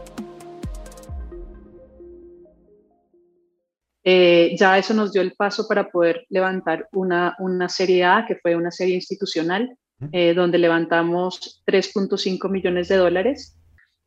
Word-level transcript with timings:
Eh, 4.04 4.54
ya 4.56 4.78
eso 4.78 4.94
nos 4.94 5.12
dio 5.12 5.22
el 5.22 5.32
paso 5.32 5.66
para 5.66 5.90
poder 5.90 6.24
levantar 6.28 6.86
una, 6.92 7.34
una 7.40 7.68
serie 7.68 8.04
A, 8.04 8.26
que 8.28 8.36
fue 8.36 8.54
una 8.54 8.70
serie 8.70 8.94
institucional, 8.94 9.76
eh, 10.12 10.34
donde 10.34 10.58
levantamos 10.58 11.62
3.5 11.66 12.48
millones 12.50 12.88
de 12.88 12.96
dólares. 12.96 13.56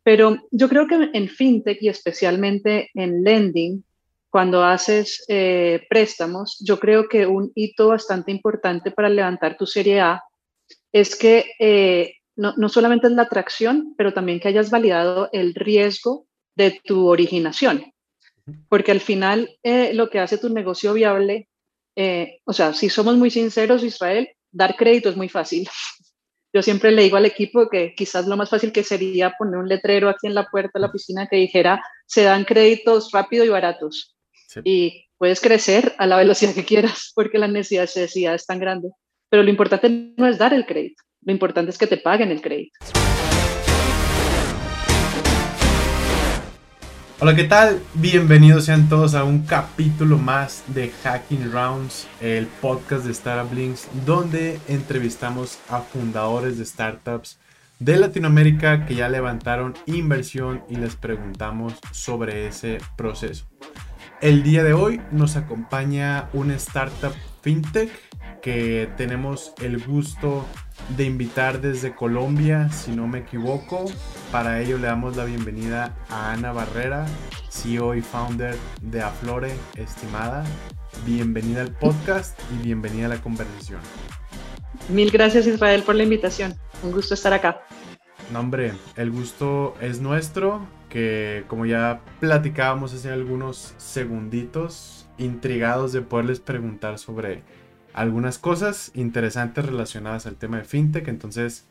Pero 0.03 0.37
yo 0.51 0.67
creo 0.67 0.87
que 0.87 1.09
en 1.13 1.29
fintech 1.29 1.81
y 1.81 1.87
especialmente 1.87 2.89
en 2.93 3.23
lending, 3.23 3.83
cuando 4.29 4.63
haces 4.63 5.23
eh, 5.27 5.85
préstamos, 5.89 6.57
yo 6.65 6.79
creo 6.79 7.07
que 7.07 7.27
un 7.27 7.51
hito 7.55 7.89
bastante 7.89 8.31
importante 8.31 8.91
para 8.91 9.09
levantar 9.09 9.57
tu 9.57 9.65
serie 9.65 10.01
A 10.01 10.23
es 10.91 11.15
que 11.15 12.13
no, 12.35 12.53
no 12.57 12.69
solamente 12.69 13.07
es 13.07 13.13
la 13.13 13.23
atracción, 13.23 13.93
pero 13.97 14.13
también 14.13 14.39
que 14.39 14.47
hayas 14.47 14.71
validado 14.71 15.29
el 15.31 15.53
riesgo 15.53 16.25
de 16.55 16.79
tu 16.83 17.07
originación. 17.07 17.93
Porque 18.69 18.91
al 18.91 18.99
final 18.99 19.57
eh, 19.63 19.93
lo 19.93 20.09
que 20.09 20.19
hace 20.19 20.37
tu 20.37 20.49
negocio 20.49 20.93
viable, 20.93 21.47
eh, 21.95 22.39
o 22.45 22.53
sea, 22.53 22.73
si 22.73 22.89
somos 22.89 23.15
muy 23.17 23.29
sinceros, 23.29 23.83
Israel, 23.83 24.29
dar 24.53 24.75
crédito 24.75 25.09
es 25.09 25.17
muy 25.17 25.27
fácil. 25.27 25.67
Yo 26.53 26.61
siempre 26.61 26.91
le 26.91 27.01
digo 27.01 27.17
al 27.17 27.25
equipo 27.25 27.67
que 27.67 27.95
quizás 27.95 28.27
lo 28.27 28.37
más 28.37 28.49
fácil 28.49 28.71
que 28.71 28.83
sería 28.83 29.33
poner 29.37 29.57
un 29.57 29.67
letrero 29.67 30.07
aquí 30.07 30.27
en 30.27 30.35
la 30.35 30.45
puerta 30.45 30.71
de 30.75 30.81
la 30.81 30.91
piscina 30.91 31.27
que 31.27 31.37
dijera, 31.37 31.83
se 32.05 32.23
dan 32.23 32.45
créditos 32.45 33.11
rápido 33.11 33.43
y 33.43 33.49
baratos. 33.49 34.15
Y 34.63 35.07
puedes 35.17 35.41
crecer 35.41 35.95
a 35.97 36.05
la 36.05 36.17
velocidad 36.17 36.53
que 36.53 36.63
quieras 36.63 37.11
porque 37.15 37.39
la 37.39 37.47
necesidad, 37.47 37.83
necesidad 37.83 38.35
es 38.35 38.45
tan 38.45 38.59
grande. 38.59 38.89
Pero 39.29 39.41
lo 39.41 39.49
importante 39.49 39.89
no 40.15 40.27
es 40.27 40.37
dar 40.37 40.53
el 40.53 40.67
crédito, 40.67 41.01
lo 41.21 41.33
importante 41.33 41.71
es 41.71 41.77
que 41.79 41.87
te 41.87 41.97
paguen 41.97 42.29
el 42.29 42.41
crédito. 42.41 42.77
Hola, 47.23 47.37
¿qué 47.37 47.45
tal? 47.45 47.81
Bienvenidos 47.93 48.65
sean 48.65 48.89
todos 48.89 49.15
a 49.15 49.23
un 49.23 49.43
capítulo 49.43 50.17
más 50.17 50.61
de 50.67 50.89
Hacking 50.89 51.53
Rounds, 51.53 52.05
el 52.19 52.47
podcast 52.47 53.05
de 53.05 53.13
Startup 53.13 53.53
Links, 53.53 53.87
donde 54.05 54.59
entrevistamos 54.67 55.57
a 55.69 55.79
fundadores 55.79 56.57
de 56.57 56.65
startups 56.65 57.39
de 57.79 57.95
Latinoamérica 57.95 58.85
que 58.85 58.95
ya 58.95 59.07
levantaron 59.07 59.73
inversión 59.85 60.65
y 60.69 60.75
les 60.75 60.97
preguntamos 60.97 61.75
sobre 61.93 62.47
ese 62.47 62.79
proceso. 62.97 63.45
El 64.19 64.43
día 64.43 64.65
de 64.65 64.73
hoy 64.73 64.99
nos 65.13 65.37
acompaña 65.37 66.27
una 66.33 66.55
startup 66.55 67.13
fintech 67.41 67.89
que 68.41 68.89
tenemos 68.97 69.53
el 69.61 69.81
gusto 69.81 70.45
de 70.89 71.05
invitar 71.05 71.61
desde 71.61 71.95
Colombia, 71.95 72.69
si 72.69 72.91
no 72.91 73.07
me 73.07 73.19
equivoco. 73.19 73.85
Para 74.31 74.61
ello 74.61 74.77
le 74.77 74.87
damos 74.87 75.15
la 75.15 75.25
bienvenida 75.25 75.95
a 76.09 76.33
Ana 76.33 76.51
Barrera, 76.51 77.05
CEO 77.49 77.95
y 77.95 78.01
founder 78.01 78.55
de 78.81 79.01
Aflore, 79.01 79.53
estimada. 79.75 80.43
Bienvenida 81.05 81.61
al 81.61 81.71
podcast 81.71 82.39
y 82.53 82.63
bienvenida 82.63 83.07
a 83.07 83.09
la 83.09 83.21
conversación. 83.21 83.79
Mil 84.89 85.11
gracias 85.11 85.47
Israel 85.47 85.83
por 85.83 85.95
la 85.95 86.03
invitación. 86.03 86.55
Un 86.83 86.91
gusto 86.91 87.13
estar 87.13 87.33
acá. 87.33 87.61
No, 88.31 88.39
hombre, 88.39 88.73
el 88.95 89.11
gusto 89.11 89.75
es 89.81 89.99
nuestro, 89.99 90.65
que 90.89 91.43
como 91.47 91.65
ya 91.65 92.01
platicábamos 92.19 92.93
hace 92.93 93.09
algunos 93.09 93.73
segunditos, 93.77 95.07
intrigados 95.17 95.93
de 95.93 96.01
poderles 96.01 96.39
preguntar 96.39 96.99
sobre 96.99 97.43
algunas 97.93 98.39
cosas 98.39 98.91
interesantes 98.95 99.65
relacionadas 99.65 100.25
al 100.25 100.35
tema 100.35 100.57
de 100.57 100.65
fintech. 100.65 101.07
Entonces, 101.07 101.65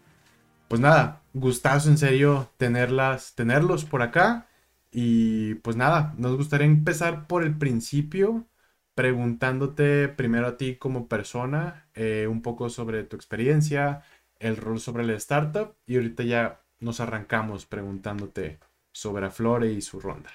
pues 0.69 0.81
nada, 0.81 1.23
gustazo 1.35 1.91
en 1.91 1.99
serio 1.99 2.51
tenerlas, 2.57 3.35
tenerlos 3.35 3.85
por 3.85 4.03
acá. 4.03 4.49
Y 4.91 5.55
pues 5.57 5.77
nada, 5.77 6.15
nos 6.19 6.37
gustaría 6.37 6.67
empezar 6.67 7.27
por 7.27 7.43
el 7.43 7.57
principio, 7.57 8.47
preguntándote 8.95 10.09
primero 10.09 10.47
a 10.47 10.57
ti 10.57 10.77
como 10.77 11.09
persona, 11.09 11.87
eh, 11.95 12.27
un 12.31 12.43
poco 12.43 12.69
sobre 12.69 13.05
tu 13.05 13.17
experiencia, 13.17 14.03
el 14.39 14.57
rol 14.57 14.81
sobre 14.81 15.05
la 15.05 15.15
startup 15.15 15.75
y 15.87 15.97
ahorita 15.97 16.25
ya 16.25 16.61
nos 16.81 17.01
arrancamos 17.01 17.65
preguntándote 17.65 18.59
sobre 18.91 19.27
Aflore 19.27 19.73
y 19.73 19.81
su 19.81 20.01
ronda. 20.01 20.31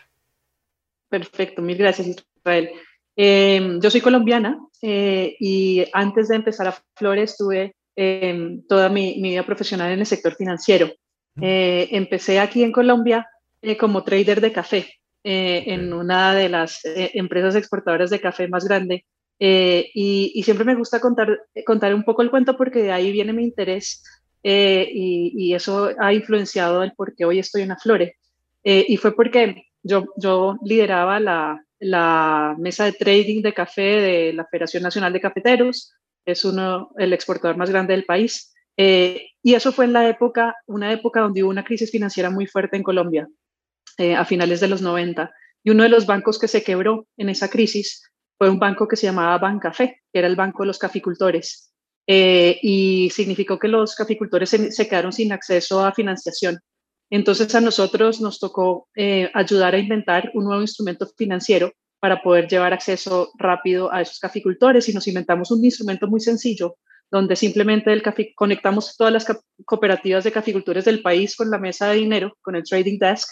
Perfecto, 1.09 1.61
mil 1.61 1.77
gracias 1.77 2.07
Israel. 2.07 2.69
Em, 3.19 3.81
yo 3.81 3.89
soy 3.89 4.01
colombiana 4.01 4.59
eh, 4.79 5.35
y 5.39 5.83
antes 5.91 6.27
de 6.27 6.35
empezar 6.35 6.67
a 6.67 6.77
Flores 6.95 7.31
estuve 7.31 7.75
em, 7.95 8.61
toda 8.67 8.89
mi, 8.89 9.19
vida 9.19 9.43
profesional 9.43 9.91
en 9.91 9.99
el 9.99 10.05
sector 10.05 10.35
financiero. 10.35 10.91
Eh, 11.41 11.89
empecé 11.91 12.39
aquí 12.39 12.63
en 12.63 12.71
Colombia 12.71 13.27
eh, 13.63 13.75
como 13.75 14.03
trader 14.03 14.39
de 14.39 14.51
café 14.51 14.93
en 15.23 15.91
una 15.91 16.33
de 16.33 16.47
las 16.47 16.79
empresas 16.85 17.55
exportadoras 17.55 18.09
de 18.09 18.21
café 18.21 18.47
más 18.47 18.63
grande 18.65 19.03
y, 19.37 20.41
siempre 20.45 20.63
me 20.63 20.75
gusta 20.75 21.01
contar, 21.01 21.37
contar 21.65 21.93
un 21.93 22.03
poco 22.03 22.21
el 22.21 22.29
cuento 22.29 22.55
porque 22.55 22.81
de 22.81 22.93
ahí 22.93 23.11
viene 23.11 23.33
mi 23.33 23.43
interés 23.43 24.03
y, 24.41 25.33
y, 25.35 25.53
eso 25.53 25.89
ha 25.99 26.13
influenciado 26.13 26.81
el 26.81 26.93
por 26.93 27.13
qué 27.13 27.25
hoy 27.25 27.39
estoy 27.39 27.63
en 27.63 27.71
Aflore. 27.71 28.15
y 28.63 28.95
fue 28.95 29.13
porque 29.13 29.65
yo, 29.83 30.05
yo 30.15 30.57
lideraba 30.63 31.19
la, 31.19 31.66
la 31.79 32.55
mesa 32.57 32.85
de 32.85 32.93
trading 32.93 33.41
de 33.41 33.53
café 33.53 33.81
de 33.81 34.33
la 34.33 34.45
Federación 34.45 34.83
Nacional 34.83 35.13
de 35.13 35.21
Cafeteros, 35.21 35.93
es 36.25 36.43
uno, 36.43 36.91
el 36.97 37.13
exportador 37.13 37.57
más 37.57 37.69
grande 37.69 37.93
del 37.93 38.05
país. 38.05 38.53
Eh, 38.75 39.29
y 39.41 39.53
eso 39.55 39.71
fue 39.71 39.85
en 39.85 39.93
la 39.93 40.07
época, 40.09 40.55
una 40.67 40.91
época 40.91 41.21
donde 41.21 41.43
hubo 41.43 41.49
una 41.49 41.63
crisis 41.63 41.89
financiera 41.89 42.29
muy 42.29 42.45
fuerte 42.45 42.77
en 42.77 42.83
Colombia, 42.83 43.27
eh, 43.97 44.15
a 44.15 44.25
finales 44.25 44.59
de 44.59 44.67
los 44.67 44.81
90. 44.81 45.31
Y 45.63 45.71
uno 45.71 45.83
de 45.83 45.89
los 45.89 46.05
bancos 46.05 46.37
que 46.37 46.47
se 46.47 46.63
quebró 46.63 47.07
en 47.17 47.29
esa 47.29 47.49
crisis 47.49 48.03
fue 48.37 48.49
un 48.49 48.59
banco 48.59 48.87
que 48.87 48.95
se 48.95 49.07
llamaba 49.07 49.37
Bancafé, 49.37 50.01
que 50.11 50.19
era 50.19 50.27
el 50.27 50.35
banco 50.35 50.63
de 50.63 50.67
los 50.67 50.77
caficultores. 50.77 51.73
Eh, 52.09 52.57
y 52.61 53.09
significó 53.09 53.59
que 53.59 53.67
los 53.67 53.93
caficultores 53.95 54.49
se, 54.49 54.87
quedaron 54.87 55.11
sin 55.11 55.31
acceso 55.33 55.83
a 55.83 55.91
financiación. 55.91 56.59
Entonces 57.09 57.53
a 57.55 57.61
nosotros 57.61 58.19
nos 58.21 58.39
tocó 58.39 58.89
eh, 58.95 59.29
ayudar 59.33 59.75
a 59.75 59.79
inventar 59.79 60.31
un 60.33 60.45
nuevo 60.45 60.61
instrumento 60.61 61.07
financiero 61.17 61.71
para 61.99 62.21
poder 62.21 62.47
llevar 62.47 62.73
acceso 62.73 63.31
rápido 63.37 63.91
a 63.91 64.01
esos 64.01 64.19
caficultores 64.19 64.87
y 64.87 64.93
nos 64.93 65.07
inventamos 65.07 65.51
un 65.51 65.63
instrumento 65.63 66.07
muy 66.07 66.19
sencillo 66.19 66.75
donde 67.09 67.35
simplemente 67.35 67.91
el 67.93 68.03
conectamos 68.35 68.95
todas 68.97 69.13
las 69.13 69.25
cooperativas 69.65 70.25
de 70.25 70.31
caficultores 70.31 70.85
del 70.85 71.01
país 71.01 71.35
con 71.35 71.49
la 71.49 71.57
mesa 71.57 71.89
de 71.89 71.95
dinero, 71.95 72.37
con 72.41 72.55
el 72.55 72.63
trading 72.63 72.99
desk, 72.99 73.29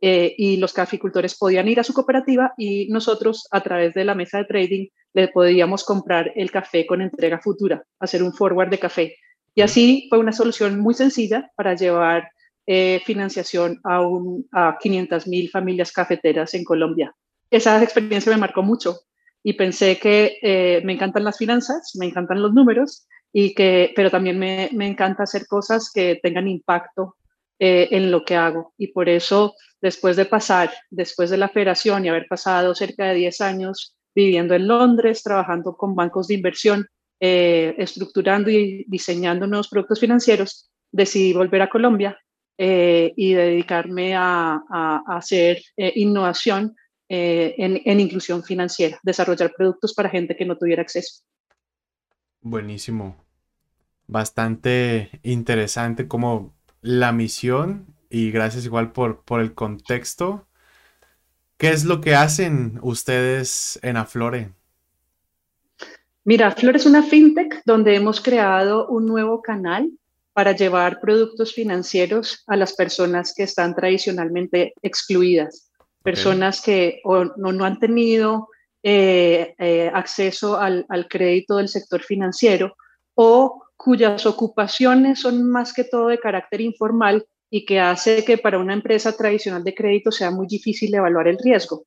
eh, 0.00 0.32
y 0.38 0.58
los 0.58 0.72
caficultores 0.72 1.36
podían 1.36 1.66
ir 1.66 1.80
a 1.80 1.84
su 1.84 1.92
cooperativa 1.92 2.54
y 2.56 2.88
nosotros 2.88 3.48
a 3.50 3.60
través 3.60 3.94
de 3.94 4.04
la 4.04 4.14
mesa 4.14 4.38
de 4.38 4.44
trading 4.44 4.86
le 5.12 5.26
podíamos 5.26 5.84
comprar 5.84 6.30
el 6.36 6.52
café 6.52 6.86
con 6.86 7.00
entrega 7.00 7.40
futura, 7.40 7.82
hacer 7.98 8.22
un 8.22 8.32
forward 8.32 8.70
de 8.70 8.78
café. 8.78 9.16
Y 9.56 9.62
así 9.62 10.06
fue 10.08 10.18
una 10.18 10.32
solución 10.32 10.78
muy 10.78 10.94
sencilla 10.94 11.50
para 11.56 11.74
llevar 11.74 12.30
eh, 12.70 13.00
financiación 13.06 13.80
a, 13.82 14.02
un, 14.02 14.46
a 14.52 14.76
500 14.78 15.26
mil 15.26 15.48
familias 15.48 15.90
cafeteras 15.90 16.52
en 16.52 16.64
Colombia. 16.64 17.14
Esa 17.50 17.82
experiencia 17.82 18.30
me 18.30 18.36
marcó 18.36 18.62
mucho 18.62 18.98
y 19.42 19.54
pensé 19.54 19.98
que 19.98 20.36
eh, 20.42 20.82
me 20.84 20.92
encantan 20.92 21.24
las 21.24 21.38
finanzas, 21.38 21.92
me 21.98 22.04
encantan 22.04 22.42
los 22.42 22.52
números, 22.52 23.06
y 23.32 23.54
que, 23.54 23.94
pero 23.96 24.10
también 24.10 24.38
me, 24.38 24.68
me 24.74 24.86
encanta 24.86 25.22
hacer 25.22 25.46
cosas 25.46 25.90
que 25.94 26.20
tengan 26.22 26.46
impacto 26.46 27.16
eh, 27.58 27.88
en 27.90 28.10
lo 28.10 28.22
que 28.26 28.36
hago. 28.36 28.74
Y 28.76 28.88
por 28.88 29.08
eso, 29.08 29.54
después 29.80 30.16
de 30.16 30.26
pasar, 30.26 30.70
después 30.90 31.30
de 31.30 31.38
la 31.38 31.48
federación 31.48 32.04
y 32.04 32.10
haber 32.10 32.26
pasado 32.28 32.74
cerca 32.74 33.06
de 33.06 33.14
10 33.14 33.40
años 33.40 33.96
viviendo 34.14 34.54
en 34.54 34.68
Londres, 34.68 35.22
trabajando 35.22 35.74
con 35.74 35.94
bancos 35.94 36.28
de 36.28 36.34
inversión, 36.34 36.86
estructurando 37.18 38.50
y 38.50 38.84
diseñando 38.88 39.46
nuevos 39.46 39.68
productos 39.68 40.00
financieros, 40.00 40.70
decidí 40.92 41.32
volver 41.32 41.62
a 41.62 41.70
Colombia 41.70 42.18
eh, 42.60 43.12
y 43.14 43.34
dedicarme 43.34 44.16
a, 44.16 44.60
hacer 45.06 45.62
eh, 45.76 45.92
innovación 45.94 46.74
eh, 47.08 47.54
en, 47.56 48.00
inclusión 48.00 48.42
financiera, 48.42 48.98
desarrollar 49.04 49.52
productos 49.56 49.94
para 49.94 50.10
gente 50.10 50.36
que 50.36 50.44
no 50.44 50.58
tuviera 50.58 50.82
acceso. 50.82 51.22
Buenísimo. 52.40 53.24
Bastante 54.08 55.20
interesante 55.22 56.08
como 56.08 56.52
la 56.80 57.12
misión 57.12 57.94
y 58.10 58.32
gracias 58.32 58.64
igual 58.64 58.90
por, 58.90 59.22
por 59.24 59.40
el 59.40 59.54
contexto. 59.54 60.48
¿Qué 61.58 61.70
es 61.70 61.84
lo 61.84 62.00
que 62.00 62.16
hacen 62.16 62.80
ustedes 62.82 63.78
en 63.82 63.96
Aflore? 63.96 64.52
Mira, 66.24 66.48
Aflore 66.48 66.78
es 66.78 66.86
una 66.86 67.04
fintech 67.04 67.62
donde 67.64 67.94
hemos 67.94 68.20
creado 68.20 68.88
un 68.88 69.06
nuevo 69.06 69.42
canal 69.42 69.92
para 70.38 70.52
llevar 70.52 71.00
productos 71.00 71.52
financieros 71.52 72.44
a 72.46 72.54
las 72.54 72.74
personas 72.74 73.34
que 73.34 73.42
están 73.42 73.74
tradicionalmente 73.74 74.72
excluidas, 74.82 75.72
personas 76.00 76.60
que 76.60 77.00
no, 77.04 77.50
no, 77.52 77.64
han 77.64 77.80
tenido 77.80 78.48
eh, 78.80 79.56
eh, 79.58 79.90
acceso 79.92 80.56
al, 80.56 80.86
al 80.90 81.08
crédito 81.08 81.56
del 81.56 81.66
sector 81.66 82.04
financiero 82.04 82.76
o 83.16 83.64
cuyas 83.76 84.26
ocupaciones 84.26 85.22
son 85.22 85.42
más 85.50 85.72
que 85.72 85.82
todo 85.82 86.06
de 86.06 86.20
carácter 86.20 86.60
informal 86.60 87.26
y 87.50 87.66
que 87.66 87.80
hace 87.80 88.24
que 88.24 88.38
para 88.38 88.60
una 88.60 88.74
empresa 88.74 89.16
tradicional 89.16 89.64
de 89.64 89.74
crédito 89.74 90.12
sea 90.12 90.30
muy 90.30 90.46
difícil 90.46 90.94
evaluar 90.94 91.26
el 91.26 91.38
riesgo. 91.42 91.82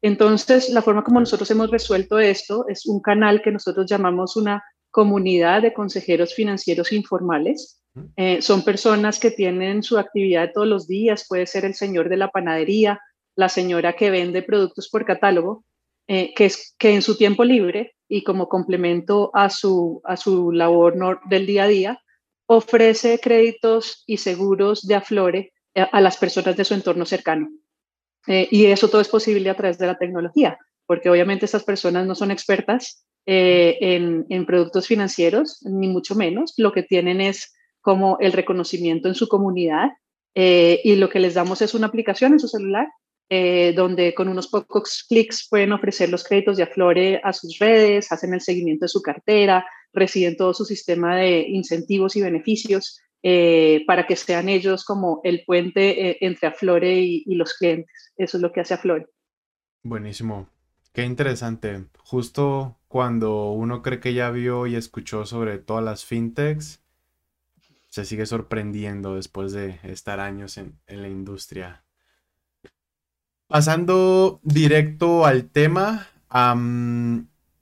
Entonces, 0.00 0.70
la 0.70 0.82
forma 0.82 1.02
como 1.02 1.18
nosotros 1.18 1.50
hemos 1.50 1.72
resuelto 1.72 2.20
esto 2.20 2.66
es 2.68 2.86
un 2.86 3.00
canal 3.00 3.42
que 3.42 3.50
nosotros 3.50 3.86
llamamos 3.90 4.36
una 4.36 4.62
comunidad 4.92 5.62
de 5.62 5.72
consejeros 5.72 6.34
financieros 6.34 6.92
informales. 6.92 7.79
Eh, 8.16 8.40
son 8.40 8.62
personas 8.62 9.18
que 9.18 9.30
tienen 9.30 9.82
su 9.82 9.98
actividad 9.98 10.52
todos 10.54 10.66
los 10.66 10.86
días, 10.86 11.26
puede 11.28 11.46
ser 11.46 11.64
el 11.64 11.74
señor 11.74 12.08
de 12.08 12.16
la 12.16 12.30
panadería, 12.30 13.00
la 13.34 13.48
señora 13.48 13.94
que 13.94 14.10
vende 14.10 14.42
productos 14.42 14.88
por 14.88 15.04
catálogo, 15.04 15.64
eh, 16.06 16.32
que, 16.34 16.46
es, 16.46 16.74
que 16.78 16.94
en 16.94 17.02
su 17.02 17.16
tiempo 17.16 17.44
libre 17.44 17.94
y 18.08 18.22
como 18.24 18.48
complemento 18.48 19.30
a 19.34 19.50
su, 19.50 20.00
a 20.04 20.16
su 20.16 20.52
labor 20.52 21.20
del 21.28 21.46
día 21.46 21.64
a 21.64 21.68
día, 21.68 22.00
ofrece 22.46 23.20
créditos 23.20 24.02
y 24.06 24.16
seguros 24.16 24.84
de 24.86 24.96
aflore 24.96 25.52
eh, 25.74 25.86
a 25.90 26.00
las 26.00 26.16
personas 26.16 26.56
de 26.56 26.64
su 26.64 26.74
entorno 26.74 27.06
cercano. 27.06 27.48
Eh, 28.26 28.48
y 28.50 28.66
eso 28.66 28.88
todo 28.88 29.00
es 29.00 29.08
posible 29.08 29.48
a 29.48 29.54
través 29.54 29.78
de 29.78 29.86
la 29.86 29.96
tecnología, 29.96 30.58
porque 30.84 31.08
obviamente 31.08 31.44
estas 31.44 31.62
personas 31.62 32.06
no 32.06 32.16
son 32.16 32.32
expertas 32.32 33.04
eh, 33.24 33.78
en, 33.80 34.26
en, 34.28 34.46
productos 34.46 34.88
financieros, 34.88 35.60
ni 35.62 35.86
mucho 35.86 36.16
menos. 36.16 36.54
Lo 36.56 36.72
que 36.72 36.82
tienen 36.82 37.20
es 37.20 37.54
como 37.80 38.18
el 38.20 38.32
reconocimiento 38.32 39.08
en 39.08 39.14
su 39.14 39.28
comunidad 39.28 39.90
y 40.34 40.94
lo 40.94 41.08
que 41.08 41.18
les 41.18 41.34
damos 41.34 41.60
es 41.60 41.74
una 41.74 41.88
aplicación 41.88 42.32
en 42.32 42.40
su 42.40 42.46
celular 42.46 42.86
eh, 43.32 43.72
donde 43.76 44.12
con 44.12 44.26
unos 44.26 44.48
pocos 44.48 45.04
clics 45.08 45.46
pueden 45.48 45.70
ofrecer 45.70 46.08
los 46.08 46.24
créditos 46.24 46.56
de 46.56 46.64
Aflore 46.64 47.20
a 47.22 47.32
sus 47.32 47.60
redes, 47.60 48.10
hacen 48.10 48.34
el 48.34 48.40
seguimiento 48.40 48.86
de 48.86 48.88
su 48.88 49.02
cartera, 49.02 49.64
reciben 49.92 50.36
todo 50.36 50.52
su 50.52 50.64
sistema 50.64 51.14
de 51.14 51.46
incentivos 51.48 52.16
y 52.16 52.22
beneficios 52.22 53.00
eh, 53.22 53.84
para 53.86 54.08
que 54.08 54.16
sean 54.16 54.48
ellos 54.48 54.84
como 54.84 55.20
el 55.22 55.44
puente 55.46 56.10
eh, 56.10 56.18
entre 56.22 56.48
Aflore 56.48 56.92
y, 56.92 57.22
y, 57.24 57.36
los 57.36 57.54
clientes. 57.54 58.12
Eso 58.16 58.36
es 58.36 58.42
lo 58.42 58.50
que 58.50 58.62
hace 58.62 58.74
Aflore. 58.74 59.06
Buenísimo. 59.84 60.48
Qué 60.92 61.04
interesante. 61.04 61.84
Justo 61.98 62.80
cuando 62.88 63.52
uno 63.52 63.80
cree 63.80 64.00
que 64.00 64.12
ya 64.12 64.32
vio 64.32 64.66
y 64.66 64.74
escuchó 64.74 65.24
sobre 65.24 65.58
todas 65.58 65.84
las 65.84 66.04
fintechs, 66.04 66.82
se 67.90 68.04
sigue 68.04 68.24
sorprendiendo 68.24 69.16
después 69.16 69.52
de 69.52 69.78
estar 69.82 70.20
años 70.20 70.56
en, 70.56 70.78
en 70.86 71.02
la 71.02 71.08
industria. 71.08 71.84
Pasando 73.46 74.40
directo 74.44 75.26
al 75.26 75.50
tema, 75.50 76.06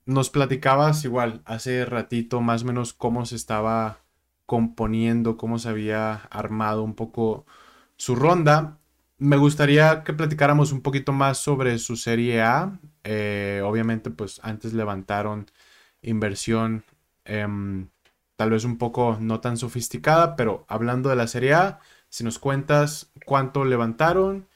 nos 0.05 0.29
platicabas 0.29 1.03
igual 1.03 1.41
hace 1.45 1.83
ratito 1.83 2.41
más 2.41 2.61
o 2.61 2.65
menos 2.67 2.93
cómo 2.93 3.25
se 3.25 3.35
estaba 3.35 3.99
componiendo, 4.45 5.35
cómo 5.35 5.57
se 5.57 5.69
había 5.69 6.13
armado 6.29 6.83
un 6.83 6.93
poco 6.93 7.45
su 7.97 8.15
ronda. 8.15 8.77
Me 9.17 9.37
gustaría 9.37 10.03
que 10.03 10.13
platicáramos 10.13 10.71
un 10.71 10.81
poquito 10.81 11.11
más 11.11 11.39
sobre 11.39 11.77
su 11.79 11.95
serie 11.95 12.41
A. 12.41 12.79
Eh, 13.03 13.61
obviamente, 13.65 14.11
pues 14.11 14.39
antes 14.43 14.73
levantaron 14.73 15.47
inversión 16.03 16.83
em, 17.25 17.89
tal 18.39 18.51
vez 18.51 18.63
un 18.63 18.77
poco 18.77 19.17
no 19.19 19.41
tan 19.41 19.57
sofisticada, 19.57 20.37
pero 20.37 20.63
hablando 20.69 21.09
de 21.09 21.17
la 21.17 21.27
serie 21.27 21.55
A, 21.55 21.81
si 22.07 22.23
nos 22.23 22.39
cuentas 22.39 23.11
cuánto 23.25 23.65
levantaron 23.65 24.47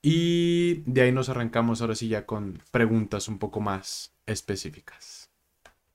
y 0.00 0.84
de 0.86 1.02
ahí 1.02 1.10
nos 1.10 1.28
arrancamos 1.28 1.80
ahora 1.80 1.96
sí 1.96 2.06
ya 2.06 2.24
con 2.24 2.62
preguntas 2.70 3.26
un 3.26 3.40
poco 3.40 3.60
más 3.60 4.14
específicas. 4.26 5.28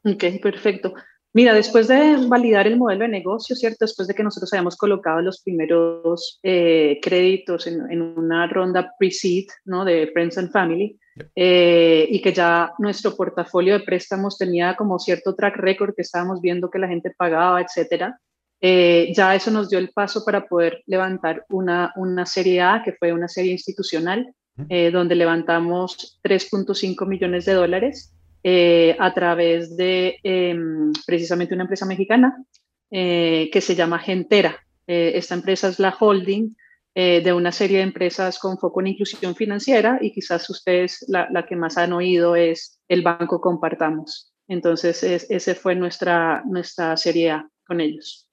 Ok, 0.03 0.25
perfecto. 0.43 0.93
Mira, 1.31 1.53
después 1.53 1.87
de 1.87 2.17
validar 2.27 2.67
el 2.67 2.75
modelo 2.75 3.03
de 3.03 3.11
negocio, 3.11 3.55
¿cierto? 3.55 3.85
Después 3.85 4.09
de 4.09 4.13
que 4.13 4.23
nosotros 4.23 4.51
hayamos 4.51 4.75
colocado 4.75 5.21
los 5.21 5.41
primeros 5.41 6.41
eh, 6.43 6.99
créditos 7.01 7.65
en, 7.65 8.01
una 8.01 8.45
ronda 8.47 8.91
pre-seed, 8.99 9.45
¿no? 9.63 9.85
De 9.85 10.07
Friends 10.11 10.37
and 10.37 10.51
Family, 10.51 10.99
eh, 11.35 12.07
y 12.09 12.21
que 12.21 12.33
ya 12.33 12.73
nuestro 12.79 13.15
portafolio 13.15 13.73
de 13.73 13.85
préstamos 13.85 14.37
tenía 14.37 14.75
como 14.75 14.99
cierto 14.99 15.35
track 15.35 15.55
record 15.57 15.95
que 15.95 16.01
estábamos 16.01 16.41
viendo 16.41 16.69
que 16.69 16.79
la 16.79 16.87
gente 16.87 17.13
pagaba, 17.17 17.61
etcétera. 17.61 18.19
Eh, 18.59 19.13
ya 19.15 19.35
eso 19.35 19.51
nos 19.51 19.69
dio 19.69 19.77
el 19.77 19.89
paso 19.89 20.25
para 20.25 20.47
poder 20.47 20.81
levantar 20.87 21.45
una, 21.49 21.93
una 21.95 22.25
serie 22.25 22.61
A, 22.61 22.81
que 22.83 22.93
fue 22.93 23.13
una 23.13 23.27
serie 23.27 23.51
institucional, 23.51 24.33
eh, 24.69 24.89
donde 24.89 25.13
levantamos 25.13 26.19
3.5 26.23 27.05
millones 27.05 27.45
de 27.45 27.53
dólares 27.53 28.15
eh, 28.43 28.95
a 28.99 29.13
través 29.13 29.77
de 29.77 30.17
em, 30.23 30.91
precisamente 31.05 31.53
una 31.53 31.63
empresa 31.63 31.85
mexicana 31.85 32.43
que 32.89 33.59
se 33.61 33.75
llama 33.75 33.99
Gentera. 33.99 34.55
esta 34.87 35.35
empresa 35.35 35.67
es 35.67 35.77
la 35.77 35.93
holding 35.99 36.55
de 36.97 37.31
una 37.31 37.51
serie 37.51 37.77
de 37.77 37.83
empresas 37.83 38.39
con 38.39 38.57
foco 38.57 38.81
en 38.81 38.87
inclusión 38.87 39.35
financiera 39.35 39.99
y 40.01 40.11
quizás 40.11 40.49
ustedes 40.49 41.05
la, 41.07 41.27
la 41.31 41.45
que 41.45 41.55
más 41.55 41.77
han 41.77 41.93
oído 41.93 42.35
es 42.35 42.81
el 42.87 43.03
Banco 43.03 43.39
Compartamos. 43.39 44.33
Entonces, 44.47 45.03
ese 45.03 45.55
fue 45.55 45.75
nuestra, 45.75 46.41
nuestra 46.45 46.95
serie 46.97 47.31
A 47.31 47.49
con 47.65 47.81
ellos. 47.81 48.27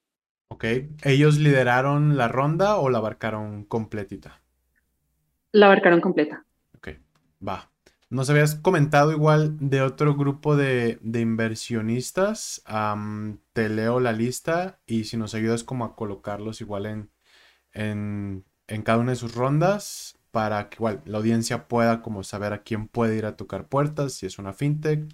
Ok. 0.48 0.64
¿Ellos 1.02 1.38
lideraron 1.38 2.16
la 2.16 2.28
ronda 2.28 2.76
o 2.76 2.88
la 2.88 2.98
abarcaron 2.98 3.64
completita? 3.64 4.40
La 5.50 5.66
abarcaron 5.66 6.00
completa. 6.00 6.44
Ok, 6.76 6.90
va. 7.46 7.70
Nos 8.10 8.30
habías 8.30 8.54
comentado 8.54 9.10
igual 9.10 9.56
de 9.58 9.82
otro 9.82 10.14
grupo 10.14 10.56
de, 10.56 11.00
inversionistas. 11.02 12.62
te 13.52 13.68
leo 13.68 13.98
la 13.98 14.12
lista 14.12 14.78
y 14.86 15.04
si 15.04 15.16
nos 15.16 15.34
ayudas 15.34 15.64
como 15.64 15.84
a 15.84 15.96
colocarlos 15.96 16.60
igual 16.60 16.86
en, 16.86 17.10
en, 17.72 18.44
cada 18.82 18.98
una 18.98 19.12
de 19.12 19.16
sus 19.16 19.34
rondas 19.34 20.18
para 20.30 20.68
que 20.68 20.76
igual 20.76 21.02
la 21.04 21.18
audiencia 21.18 21.68
pueda 21.68 22.02
como 22.02 22.24
saber 22.24 22.52
a 22.52 22.62
quién 22.62 22.88
puede 22.88 23.16
ir 23.16 23.26
a 23.26 23.36
tocar 23.36 23.68
puertas, 23.68 24.14
si 24.14 24.26
es 24.26 24.38
una 24.38 24.52
fintech. 24.52 25.06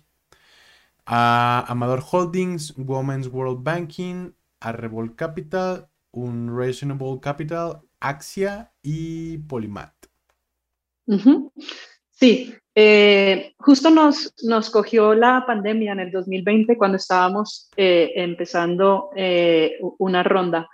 Amador 1.05 2.03
Holdings, 2.11 2.75
Women's 2.77 3.27
World 3.29 3.63
Banking, 3.63 4.33
Arrebol 4.61 5.17
Capital, 5.17 5.89
un 6.13 6.57
Reasonable 6.57 7.19
Capital, 7.21 7.81
Axia 8.01 8.73
y 8.83 9.39
Polymat. 9.39 9.93
Sí, 12.11 12.55
eh, 12.75 13.55
justo 13.59 13.91
nos, 13.91 14.33
nos 14.45 14.71
cogió 14.71 15.15
la 15.15 15.45
pandemia 15.47 15.93
en 15.93 16.01
el 16.01 16.11
2020 16.11 16.77
cuando 16.77 16.97
estábamos 16.97 17.71
eh, 17.77 18.13
empezando 18.15 19.11
eh, 19.17 19.79
una 19.99 20.23
ronda. 20.23 20.69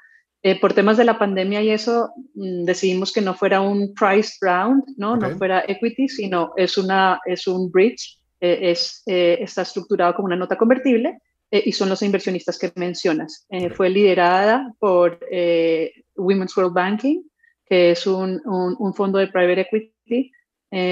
Por 0.61 0.73
temas 0.75 0.97
de 0.97 1.05
la 1.05 1.19
pandemia 1.19 1.63
y 1.63 1.71
eso, 1.71 2.11
mm, 2.35 2.65
decidimos 2.65 3.13
que 3.13 3.21
no 3.21 3.35
fuera 3.35 3.61
un 3.61 3.95
price 3.95 4.35
round, 4.41 4.85
¿no? 4.97 5.17
no 5.17 5.37
fuera 5.37 5.65
equity, 5.67 6.09
sino 6.09 6.53
es, 6.57 6.79
una, 6.79 7.21
es 7.25 7.47
un 7.47 7.71
bridge, 7.71 8.19
es, 8.39 9.03
está 9.07 9.63
estructurado 9.63 10.15
como 10.15 10.27
una 10.27 10.37
nota 10.37 10.57
convertible 10.57 11.19
eh, 11.51 11.63
y 11.65 11.73
son 11.73 11.89
los 11.89 12.03
inversionistas 12.03 12.59
que 12.59 12.73
mencionas. 12.75 13.47
Eh, 13.51 13.71
fue 13.71 13.89
liderada 13.89 14.73
por 14.79 15.19
eh, 15.31 15.93
Women's 16.17 16.57
World 16.57 16.75
Banking, 16.75 17.23
que 17.65 17.93
es 17.93 18.07
un, 18.07 18.41
un, 18.45 18.95
fondo 18.95 19.19
de 19.19 19.29
private 19.29 19.61
equity 19.63 20.33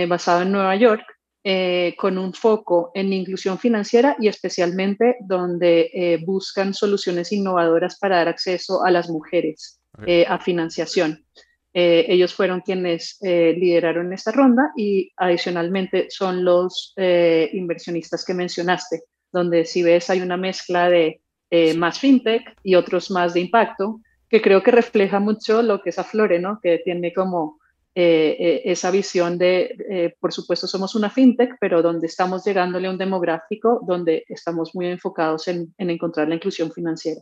basado 0.08 0.42
en 0.42 0.52
Nueva 0.52 0.74
York, 0.76 1.04
con 1.98 2.16
un 2.16 2.32
foco 2.32 2.90
en 2.94 3.12
inclusión 3.12 3.58
financiera 3.58 4.16
y 4.18 4.28
especialmente 4.28 5.16
donde 5.20 6.22
buscan 6.24 6.72
soluciones 6.72 7.32
innovadoras 7.32 7.98
para 7.98 8.16
dar 8.16 8.28
acceso 8.28 8.82
a 8.82 8.90
las 8.90 9.10
mujeres 9.10 9.78
a 10.26 10.38
financiación. 10.38 11.22
ellos 11.74 12.32
fueron 12.32 12.62
quienes 12.62 13.18
lideraron 13.20 14.12
esta 14.14 14.32
ronda 14.32 14.72
y 14.74 15.10
adicionalmente 15.18 16.06
son 16.08 16.44
los 16.44 16.94
inversionistas 16.96 18.24
que 18.24 18.32
mencionaste 18.32 19.02
donde 19.34 19.64
si 19.64 19.82
ves 19.82 20.08
hay 20.08 20.20
una 20.20 20.36
mezcla 20.36 20.88
de 20.88 21.20
eh, 21.50 21.74
más 21.74 21.98
fintech 21.98 22.56
y 22.62 22.76
otros 22.76 23.10
más 23.10 23.34
de 23.34 23.40
impacto, 23.40 24.00
que 24.30 24.40
creo 24.40 24.62
que 24.62 24.70
refleja 24.70 25.18
mucho 25.18 25.60
lo 25.60 25.82
que 25.82 25.90
es 25.90 25.98
Aflore, 25.98 26.38
¿no? 26.38 26.60
que 26.62 26.78
tiene 26.78 27.12
como 27.12 27.58
eh, 27.94 28.36
eh, 28.38 28.62
esa 28.64 28.90
visión 28.90 29.38
de, 29.38 30.16
por 30.20 30.32
supuesto, 30.32 30.66
somos 30.66 30.94
una 30.94 31.10
fintech, 31.10 31.56
pero 31.60 31.82
donde 31.82 32.06
estamos 32.06 32.44
llegándole 32.44 32.88
a 32.88 32.90
un 32.90 32.98
demográfico 32.98 33.80
donde 33.86 34.24
estamos 34.28 34.74
muy 34.74 34.86
enfocados 34.86 35.48
en, 35.48 35.74
en 35.78 35.90
encontrar 35.90 36.28
la 36.28 36.34
inclusión 36.34 36.72
financiera. 36.72 37.20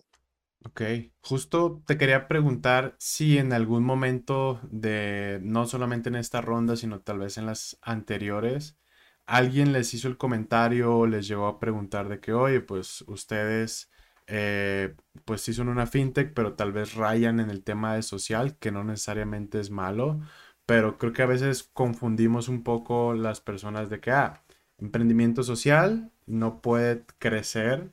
Ok, 0.64 0.82
justo 1.20 1.82
te 1.86 1.98
quería 1.98 2.28
preguntar 2.28 2.94
si 2.98 3.36
en 3.36 3.52
algún 3.52 3.84
momento 3.84 4.60
de, 4.70 5.40
no 5.42 5.66
solamente 5.66 6.08
en 6.08 6.14
esta 6.14 6.40
ronda, 6.40 6.76
sino 6.76 7.00
tal 7.00 7.18
vez 7.18 7.36
en 7.36 7.46
las 7.46 7.78
anteriores, 7.82 8.78
alguien 9.26 9.72
les 9.72 9.92
hizo 9.92 10.06
el 10.06 10.16
comentario 10.16 10.96
o 10.96 11.06
les 11.06 11.26
llegó 11.26 11.48
a 11.48 11.58
preguntar 11.58 12.08
de 12.08 12.20
que, 12.20 12.32
oye, 12.32 12.60
pues 12.60 13.02
ustedes 13.08 13.90
eh, 14.28 14.94
pues 15.24 15.40
sí 15.40 15.52
son 15.52 15.68
una 15.68 15.86
fintech, 15.86 16.32
pero 16.32 16.54
tal 16.54 16.72
vez 16.72 16.94
rayan 16.94 17.40
en 17.40 17.50
el 17.50 17.64
tema 17.64 17.94
de 17.94 18.02
social, 18.02 18.56
que 18.58 18.70
no 18.70 18.84
necesariamente 18.84 19.58
es 19.60 19.70
malo, 19.70 20.20
pero 20.66 20.98
creo 20.98 21.12
que 21.12 21.22
a 21.22 21.26
veces 21.26 21.62
confundimos 21.72 22.48
un 22.48 22.62
poco 22.62 23.14
las 23.14 23.40
personas 23.40 23.90
de 23.90 24.00
que, 24.00 24.10
ah, 24.10 24.42
emprendimiento 24.78 25.42
social 25.42 26.10
no 26.26 26.60
puede 26.60 27.04
crecer 27.18 27.90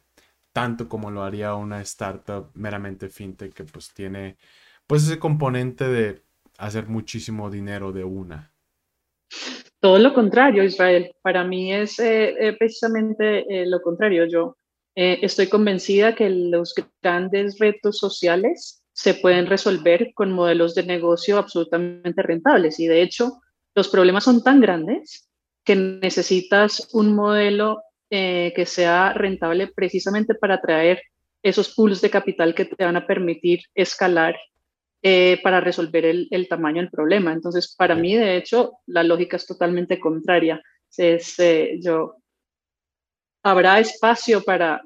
tanto 0.54 0.90
como 0.90 1.12
lo 1.12 1.24
haría 1.24 1.56
una 1.56 1.82
startup 1.82 2.50
meramente 2.54 3.10
fintech 3.10 3.54
que 3.54 3.64
pues 3.64 3.94
tiene 3.94 4.38
pues 4.88 5.04
ese 5.04 5.20
componente 5.20 5.88
de 5.88 6.24
hacer 6.58 6.88
muchísimo 6.88 7.50
dinero 7.50 7.92
de 7.92 8.04
una. 8.04 8.52
Todo 9.80 10.00
lo 10.00 10.14
contrario, 10.14 10.64
Israel. 10.64 11.12
Para 11.22 11.44
mí 11.44 11.74
es 11.74 12.00
eh, 12.00 12.36
eh, 12.40 12.56
precisamente 12.58 13.46
eh, 13.48 13.66
lo 13.66 13.82
contrario. 13.82 14.26
Yo 14.26 14.58
estoy 14.96 15.48
convencida 15.48 16.14
que 16.14 16.30
los 16.30 16.74
grandes 17.02 17.58
retos 17.58 18.00
sociales 18.00 18.79
se 19.00 19.14
pueden 19.14 19.46
resolver 19.46 20.12
con 20.14 20.34
modelos 20.34 20.76
de 20.76 20.84
negocio 20.84 21.38
absolutamente 21.38 22.22
rentables. 22.22 22.82
Y 22.82 22.88
de 22.88 23.02
hecho, 23.02 23.40
los 23.74 23.88
problemas 23.88 24.26
son 24.26 24.44
tan 24.44 24.60
grandes 24.60 25.30
que 25.64 25.74
necesitas 25.78 26.90
un 26.92 27.16
modelo 27.16 27.82
que 28.10 28.66
sea 28.66 29.14
rentable 29.14 29.68
precisamente 29.68 30.36
para 30.36 30.56
atraer 30.56 31.02
esos 31.42 31.74
pools 31.74 32.02
de 32.02 32.10
capital 32.10 32.54
que 32.54 32.66
te 32.66 32.84
van 32.84 32.98
a 32.98 33.08
permitir 33.08 33.62
escalar 33.74 34.36
eh, 35.02 35.40
para 35.44 35.62
resolver 35.62 36.04
el, 36.04 36.28
el, 36.30 36.50
tamaño 36.50 36.82
del 36.82 36.92
problema. 36.92 37.32
Entonces, 37.32 37.74
para 37.78 37.96
mí, 37.96 38.18
de 38.18 38.36
hecho, 38.36 38.80
la 38.86 39.04
lógica 39.04 39.38
es 39.38 39.46
totalmente 39.46 39.98
contraria. 39.98 40.62
Es, 40.98 41.40
eh, 41.40 41.80
yo, 41.82 42.16
habrá 43.44 43.80
espacio 43.80 44.42
para, 44.44 44.82